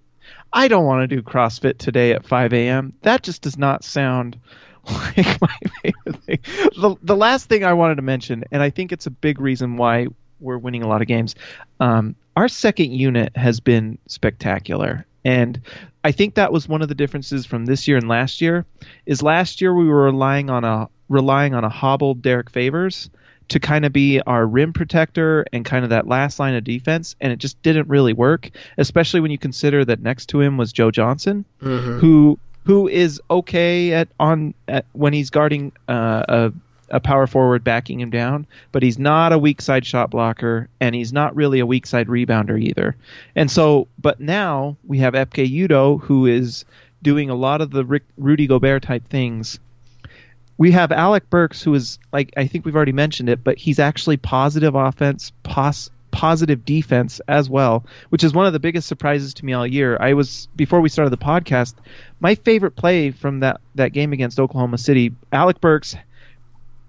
[0.53, 2.93] I don't want to do CrossFit today at 5 a.m.
[3.03, 4.39] That just does not sound
[4.91, 6.39] like my favorite thing.
[6.81, 9.77] The the last thing I wanted to mention, and I think it's a big reason
[9.77, 10.09] why
[10.41, 11.35] we're winning a lot of games.
[11.81, 15.61] Um, our second unit has been spectacular, and
[16.03, 18.65] I think that was one of the differences from this year and last year.
[19.07, 23.11] Is last year we were relying on a relying on a hobbled Derrick Favors
[23.49, 27.17] to kind of be our rim protector and kind of that last line of defense,
[27.21, 28.51] and it just didn't really work.
[28.79, 31.45] Especially when you consider that next to him was Joe Johnson,
[31.99, 36.53] who who is okay at on at, when he's guarding uh, a
[36.91, 40.95] a power forward backing him down, but he's not a weak side shot blocker, and
[40.95, 42.97] he's not really a weak side rebounder either.
[43.35, 46.65] And so, but now we have Ekpe Udoh, who is
[47.03, 49.59] doing a lot of the Rick, Rudy Gobert type things.
[50.59, 53.79] We have Alec Burks, who is like I think we've already mentioned it, but he's
[53.79, 59.35] actually positive offense, pos, positive defense as well, which is one of the biggest surprises
[59.35, 59.97] to me all year.
[59.99, 61.75] I was before we started the podcast,
[62.21, 65.97] my favorite play from that that game against Oklahoma City, Alec Burks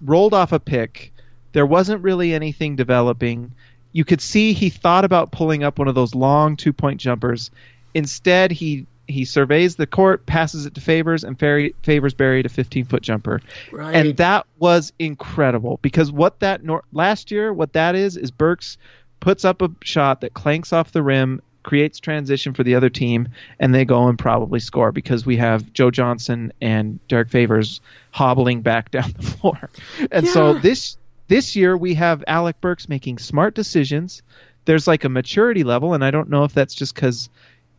[0.04, 1.12] rolled off a pick.
[1.52, 3.52] There wasn't really anything developing.
[3.92, 7.50] You could see he thought about pulling up one of those long two point jumpers.
[7.94, 12.48] Instead, he he surveys the court, passes it to Favors, and Ferry, Favors buried a
[12.48, 13.40] 15 foot jumper.
[13.70, 13.94] Right.
[13.94, 18.78] And that was incredible because what that nor- last year, what that is, is Burks
[19.20, 23.28] puts up a shot that clanks off the rim, creates transition for the other team,
[23.58, 28.62] and they go and probably score because we have Joe Johnson and Derrick Favors hobbling
[28.62, 29.70] back down the floor.
[30.10, 30.96] And so this
[31.28, 34.22] this year we have Alec Burks making smart decisions.
[34.64, 37.28] There's like a maturity level, and I don't know if that's just because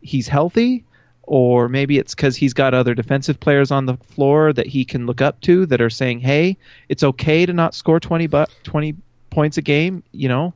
[0.00, 0.84] he's healthy
[1.26, 5.06] or maybe it's because he's got other defensive players on the floor that he can
[5.06, 6.56] look up to that are saying, "Hey,
[6.88, 8.94] it's okay to not score 20 bu- 20
[9.30, 10.54] points a game." You know,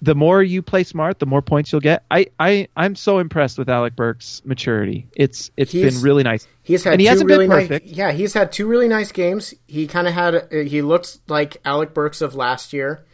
[0.00, 2.04] the more you play smart, the more points you'll get.
[2.10, 5.08] I I I'm so impressed with Alec Burks' maturity.
[5.16, 6.46] It's it's He's- been really nice.
[6.62, 7.80] He's had and he two hasn't really been nice.
[7.84, 9.54] Yeah, he's had two really nice games.
[9.66, 10.34] He kind of had.
[10.34, 13.04] Uh, he looks like Alec Burks of last year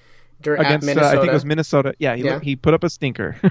[0.43, 1.07] dur- at Against uh, Minnesota.
[1.17, 1.95] I think it was Minnesota.
[1.99, 2.41] Yeah, he Yeah.
[2.41, 3.37] he put up a stinker.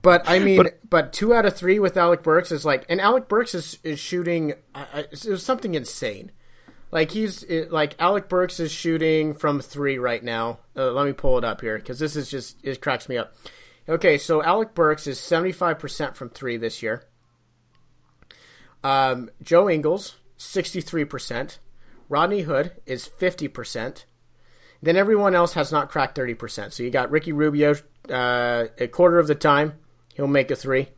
[0.00, 3.00] But I mean, But- but, two out of three with Alec Burks is like, and
[3.00, 4.54] Alec Burks is is shooting.
[4.74, 6.30] Uh, it was something insane.
[6.92, 10.58] Like he's it, like Alec Burks is shooting from three right now.
[10.76, 13.34] Uh, let me pull it up here because this is just it cracks me up.
[13.88, 17.04] Okay, so Alec Burks is seventy five percent from three this year.
[18.84, 21.58] Um, Joe Ingles sixty three percent.
[22.10, 24.04] Rodney Hood is fifty percent.
[24.82, 26.72] Then everyone else has not cracked 30%.
[26.72, 27.76] So you got Ricky Rubio
[28.10, 29.74] uh, a quarter of the time.
[30.14, 30.88] He'll make a three.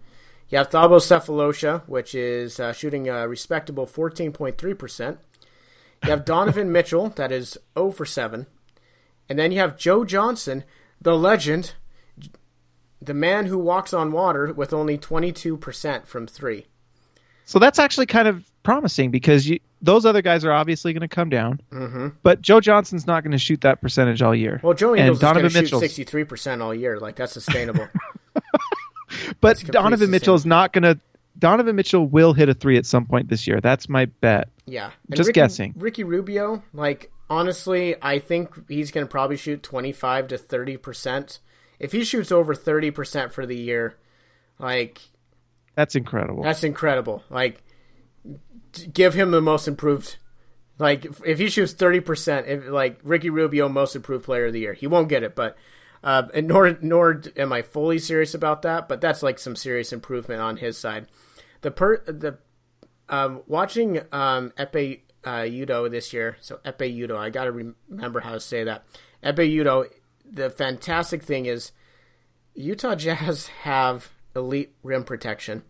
[0.49, 5.19] You have Thabo Sefolosha, which is uh, shooting a respectable 14.3%.
[6.05, 8.47] You have Donovan Mitchell, that is 0 for 7.
[9.29, 10.65] And then you have Joe Johnson,
[11.01, 11.73] the legend,
[13.01, 16.67] the man who walks on water, with only 22% from three.
[17.47, 21.09] So that's actually kind of promising because you, those other guys are obviously going to
[21.09, 21.61] come down.
[21.73, 22.09] Mm-hmm.
[22.23, 24.61] But Joe Johnson's not going to shoot that percentage all year.
[24.63, 27.01] Well, Joe and is going Donovan to shoot Mitchell's, 63% all year.
[27.01, 27.89] Like, that's sustainable.
[29.41, 30.99] but Donovan Mitchell is not going to
[31.39, 33.61] Donovan Mitchell will hit a three at some point this year.
[33.61, 34.49] That's my bet.
[34.67, 35.75] Yeah, Just Ricky, guessing.
[35.77, 40.77] Ricky Rubio, like honestly, I think he's going to probably shoot twenty five to thirty
[40.77, 41.41] percent.
[41.79, 43.97] If he shoots over thirty percent for the year,
[44.59, 45.01] like
[45.75, 46.43] That's incredible.
[46.45, 47.23] that's incredible.
[47.31, 47.63] Like,
[48.93, 50.17] give him the most improved.
[50.79, 54.53] Like, if- if he shoots thirty percent, if like Ricky Rubio, most improved player of
[54.53, 55.35] the year, he won't get it.
[55.35, 55.57] But
[56.05, 58.89] uh, and nor nor am I fully serious about that.
[58.89, 61.09] But that's like some serious improvement on his side.
[61.63, 62.39] The per the
[63.09, 66.37] um, watching um, Ekpe uh, Udoh this year.
[66.43, 68.85] So Ekpe Udoh, I got to re- remember how to say that.
[69.25, 69.89] Ekpe Udoh.
[70.31, 71.73] The fantastic thing is,
[72.55, 75.63] Utah Jazz have elite rim protection.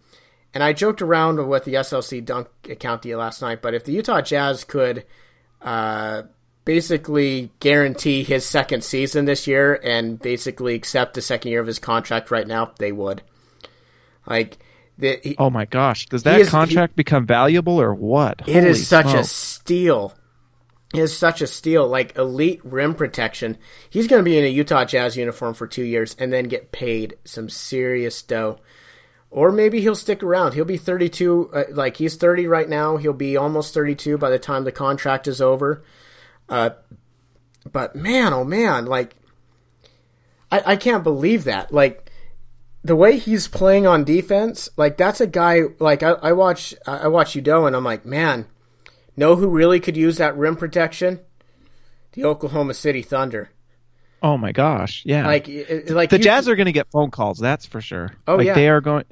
[0.52, 4.20] And I joked around with the SLC dunk account last night, but if the Utah
[4.20, 5.04] Jazz could
[5.60, 6.22] uh,
[6.64, 11.78] basically guarantee his second season this year and basically accept the second year of his
[11.78, 13.22] contract right now, they would.
[14.26, 14.58] Like,
[14.96, 18.42] the, he, oh my gosh, does that is- contract become valuable or what?
[18.46, 20.14] it Holy is such a steal.
[20.94, 21.88] It is such a steal.
[21.88, 23.58] Like elite rim protection.
[23.90, 26.70] He's going to be in a Utah Jazz uniform for two years and then get
[26.70, 28.60] paid some serious dough.
[29.28, 30.54] Or maybe he'll stick around.
[30.54, 31.50] He'll be 32.
[31.52, 32.96] Uh, like he's 30 right now.
[32.96, 35.82] He'll be almost 32 by the time the contract is over.
[36.54, 36.70] Uh,
[37.72, 39.14] but man, oh man, like
[40.52, 41.72] I, I can't believe that.
[41.72, 42.12] Like
[42.84, 45.62] the way he's playing on defense, like that's a guy.
[45.80, 48.46] Like I, I watch, I watch Udoh, and I'm like, man,
[49.16, 51.18] know who really could use that rim protection?
[52.12, 53.50] The Oklahoma City Thunder.
[54.22, 55.26] Oh my gosh, yeah.
[55.26, 57.38] Like, it- like the he's- Jazz are going to get phone calls.
[57.38, 58.10] That's for sure.
[58.28, 58.54] Oh, like, yeah.
[58.54, 59.04] they are going.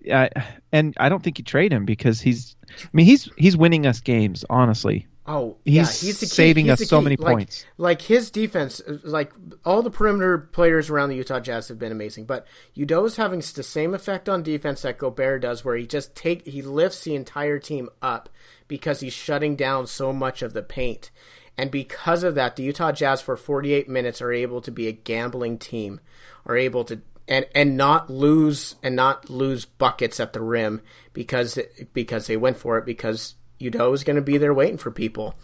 [0.00, 0.28] Yeah,
[0.72, 2.56] and I don't think you trade him because he's.
[2.70, 4.44] I mean, he's he's winning us games.
[4.48, 6.30] Honestly, Oh, He's yeah, he's the key.
[6.34, 7.64] saving He's us the so many Like- points.
[7.78, 9.32] Like his defense, like
[9.64, 12.44] all the perimeter players around the Utah Jazz have been amazing, but
[12.76, 16.60] Udoh's having the same effect on defense that Gobert does, where he just take he
[16.60, 18.28] lifts the entire team up
[18.66, 21.12] because he's shutting down so much of the paint,
[21.56, 24.92] and because of that, the Utah Jazz for 48 minutes are able to be a
[24.92, 26.00] gambling team,
[26.46, 27.00] are able to.
[27.28, 31.56] And, and not lose and not lose buckets at the rim because
[31.92, 35.34] because they went for it because Udoh is going to be there waiting for people.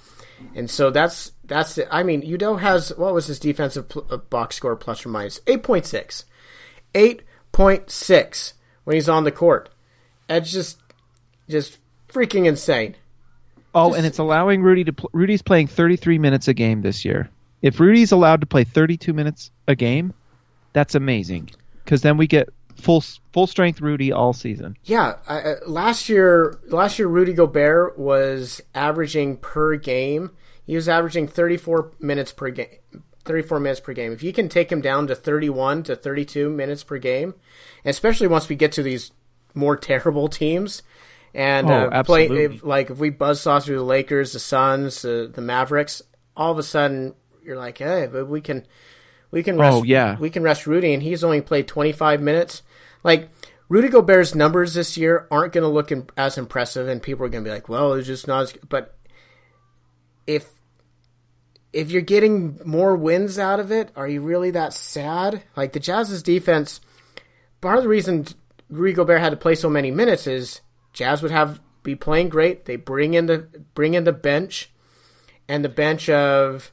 [0.55, 1.89] And so that's that's it.
[1.91, 5.41] I mean, Udoh has what was his defensive pl- uh, box score plus or minus
[5.47, 6.25] eight point six,
[6.95, 8.55] eight point six
[8.85, 9.69] when he's on the court.
[10.29, 10.79] It's just
[11.49, 12.97] just freaking insane.
[13.75, 14.93] Oh, and it's allowing Rudy to.
[14.93, 17.29] Pl- Rudy's playing 33 minutes a game this year.
[17.61, 20.15] If Rudy's allowed to play 32 minutes a game,
[20.73, 21.51] that's amazing.
[21.85, 22.49] Because then we get
[22.79, 23.03] full
[23.33, 24.77] full strength Rudy all season.
[24.85, 30.31] Yeah, I, last year last year Rudy Gobert was averaging per game.
[30.65, 32.69] He was averaging 34 minutes per game.
[33.25, 34.13] 34 minutes per game.
[34.13, 37.35] If you can take him down to 31 to 32 minutes per game,
[37.85, 39.11] especially once we get to these
[39.55, 40.83] more terrible teams,
[41.35, 45.29] and Oh, uh, play if, like if we buzzsaw through the Lakers, the Suns, uh,
[45.31, 46.01] the Mavericks,
[46.37, 48.67] all of a sudden you're like, hey, but we can
[49.31, 50.17] we can rest, Oh, yeah.
[50.19, 52.63] we can rest Rudy, and he's only played 25 minutes.
[53.05, 53.31] Like
[53.69, 57.29] Rudy Gobert's numbers this year aren't going to look im- as impressive, and people are
[57.29, 58.97] going to be like, "Well, it's just not." as But
[60.27, 60.51] if
[61.73, 65.43] if you're getting more wins out of it, are you really that sad?
[65.57, 66.81] Like the Jazz's defense,
[67.61, 68.27] part of the reason
[68.71, 70.61] Rudy Gobert had to play so many minutes is
[70.93, 72.65] Jazz would have be playing great.
[72.65, 74.71] They bring in the bring in the bench,
[75.47, 76.73] and the bench of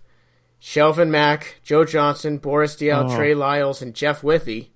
[0.61, 3.15] Shelvin Mack, Joe Johnson, Boris Diaw, Oh.
[3.15, 4.71] Trey Lyles, and Jeff Withey.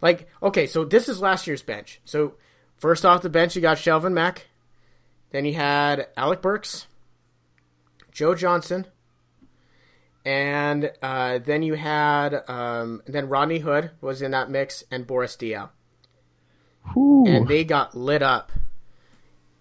[0.00, 2.00] Like, okay, so this is last year's bench.
[2.04, 2.34] So
[2.76, 4.46] first off the bench, you got Shelvin Mack.
[5.30, 6.86] Then you had Alec Burks,
[8.12, 8.86] Joe Johnson,
[10.24, 15.36] and uh, then you had um, then Rodney Hood was in that mix, and Boris
[15.36, 15.70] Diaw
[16.94, 18.52] and they got lit up.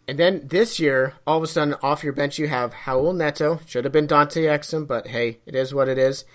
[0.08, 3.60] And then this year, all of a sudden, off your bench, you have Raul Neto.
[3.66, 6.26] Should have been Dante Exum, but hey, it is what it is.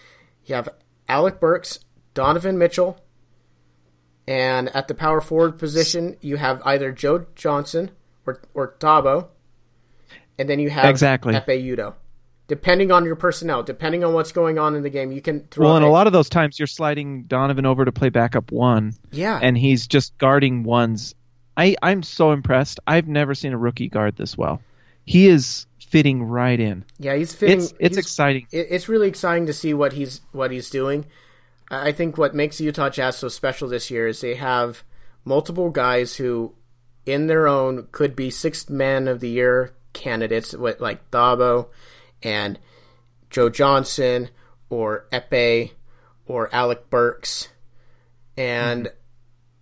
[0.44, 0.68] You have
[1.08, 1.78] Alec Burks,
[2.14, 2.98] Donovan Mitchell,
[4.30, 7.90] and at the power forward position, you have either Joe Johnson
[8.26, 9.26] or or Thabo,
[10.38, 11.34] and then you have Exactly.
[11.34, 11.94] Ekpe Udoh.
[12.46, 15.66] Depending on your personnel, depending on what's going on in the game, you can throw.
[15.66, 18.92] well, and a lot of those times you're sliding Donovan over to play backup one,
[19.12, 21.14] yeah, and he's just guarding ones.
[21.56, 22.80] I I'm so impressed.
[22.86, 24.60] I've never seen a rookie guard this well.
[25.04, 26.84] He is fitting right in.
[26.98, 27.58] yeah, he's fitting.
[27.58, 28.46] It's it's he's- exciting.
[28.52, 31.06] it, it's really exciting to see what he's what he's doing.
[31.70, 34.82] I think what makes the Utah Jazz so special this year is they have
[35.24, 36.54] multiple guys who,
[37.06, 41.68] in their own, could be sixth man of the year candidates, like Thabo
[42.22, 42.58] and
[43.30, 44.30] Joe Johnson
[44.68, 45.72] or Ekpe
[46.26, 47.48] or Alec Burks,
[48.36, 48.96] and mm-hmm.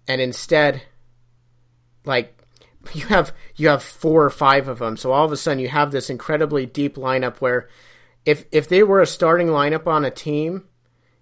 [0.07, 0.83] and instead
[2.05, 2.39] like
[2.95, 4.97] you have you have four or five of them.
[4.97, 7.69] So all of a sudden you have this incredibly deep lineup where
[8.25, 10.65] if if they were a starting lineup on a team,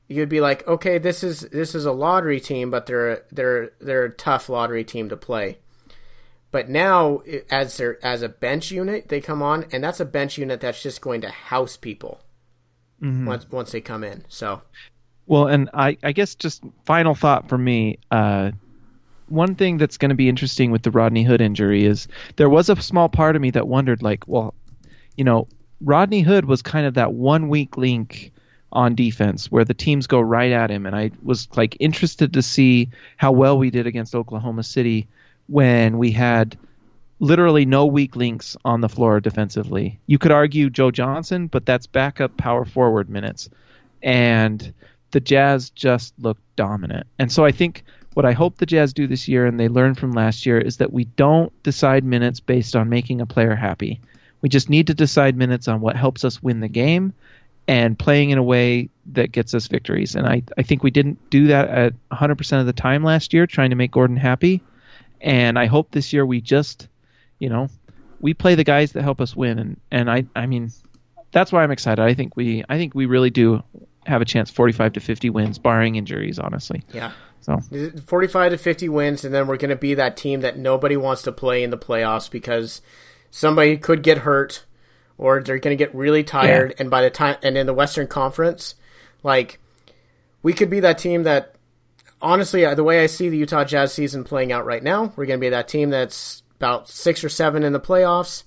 [0.08, 4.04] you'd be like, okay, this is this is a lottery team, but they're they're they're
[4.04, 5.58] a tough lottery team to play.
[6.50, 10.38] But now, as their as a bench unit, they come on, and that's a bench
[10.38, 12.20] unit that's just going to house people
[13.02, 13.26] Mm-hmm.
[13.26, 14.24] once once they come in.
[14.28, 14.62] So
[15.26, 17.98] Well, and I, I guess just final thought for me.
[18.10, 18.52] Uh,
[19.28, 22.70] one thing that's going to be interesting with the Rodney Hood injury is there was
[22.70, 24.54] a small part of me that wondered, like, well,
[25.16, 25.48] you know,
[25.80, 28.32] Rodney Hood was kind of that one weak link
[28.72, 32.42] on defense where the teams go right at him, and I was like interested to
[32.42, 35.06] see how well we did against Oklahoma City
[35.46, 36.58] when we had
[37.18, 39.98] literally no weak links on the floor defensively.
[40.06, 43.48] You could argue Joe Johnson, but that's backup power forward minutes.
[44.02, 44.74] And
[45.12, 47.06] the Jazz just looked dominant.
[47.18, 49.94] And so I think what I hope the Jazz do this year and they learn
[49.94, 54.00] from last year is that we don't decide minutes based on making a player happy.
[54.42, 57.14] We just need to decide minutes on what helps us win the game
[57.68, 60.14] and playing in a way that gets us victories.
[60.14, 63.46] And I, I think we didn't do that at 100% of the time last year,
[63.46, 64.62] trying to make Gordon happy.
[65.20, 66.88] And I hope this year we just,
[67.38, 67.68] you know,
[68.20, 69.58] we play the guys that help us win.
[69.58, 70.70] And, and I, I mean,
[71.32, 72.02] that's why I'm excited.
[72.02, 73.62] I think we, I think we really do
[74.06, 76.82] have a chance 45 to 50 wins, barring injuries, honestly.
[76.92, 77.60] yeah, So
[78.06, 81.22] 45 to 50 wins, and then we're going to be that team that nobody wants
[81.22, 82.80] to play in the playoffs because
[83.30, 84.64] somebody could get hurt
[85.18, 86.74] or they're going to get really tired.
[86.78, 88.74] And by the time, and in the Western Conference,
[89.22, 89.58] like,
[90.42, 91.54] we could be that team that,
[92.20, 95.26] honestly, uh, the way I see the Utah Jazz season playing out right now, we're
[95.26, 98.44] going to be that team that's about six or seven in the playoffs.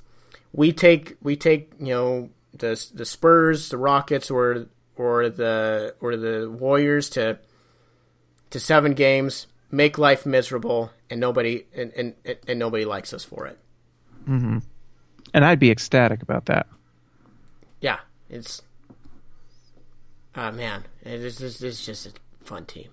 [0.53, 4.65] We take, we take, you know, the the Spurs, the Rockets, or
[4.95, 7.37] or the or the Warriors to
[8.49, 12.15] to seven games, make life miserable, and nobody and, and,
[12.47, 13.59] and nobody likes us for it.
[15.33, 16.67] And I'd be ecstatic about that.
[17.81, 17.99] Yeah,
[18.29, 18.61] it's
[20.35, 22.11] ah man, it is it's, it's just a
[22.43, 22.89] fun team.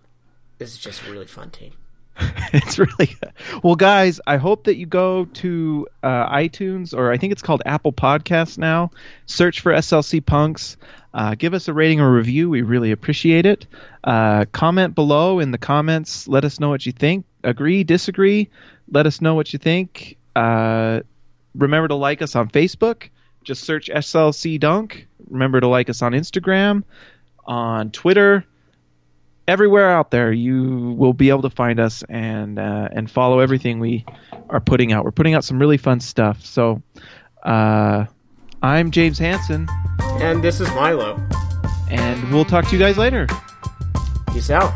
[0.59, 1.73] This is just a really fun team.
[2.55, 3.15] it's really
[3.63, 7.63] well guys i hope that you go to uh, itunes or i think it's called
[7.67, 8.91] apple podcasts now.
[9.27, 10.77] Search for slc dunk.
[11.13, 12.51] Uh, give us a rating or review.
[12.51, 13.67] We really appreciate it.
[14.05, 16.29] Uh, comment below in the comments.
[16.29, 17.25] Let us know what you think.
[17.43, 18.51] Agree disagree.
[18.91, 20.19] Let us know what you think.
[20.35, 21.01] Uh,
[21.57, 23.09] remember to like us on facebook
[23.45, 26.83] just search slc dunk remember to like us on instagram
[27.47, 28.45] on twitter
[29.49, 33.79] everywhere out there you will be able to find us and uh, and follow everything
[33.79, 34.05] we
[34.51, 35.05] are putting out.
[35.05, 36.45] We're putting out some really fun stuff.
[36.45, 36.83] So
[37.45, 38.07] uh,
[38.63, 39.69] I'm James Hanson,
[40.21, 41.21] And this is Milo.
[41.91, 43.27] and we'll talk to you guys later.
[44.33, 44.73] Peace out.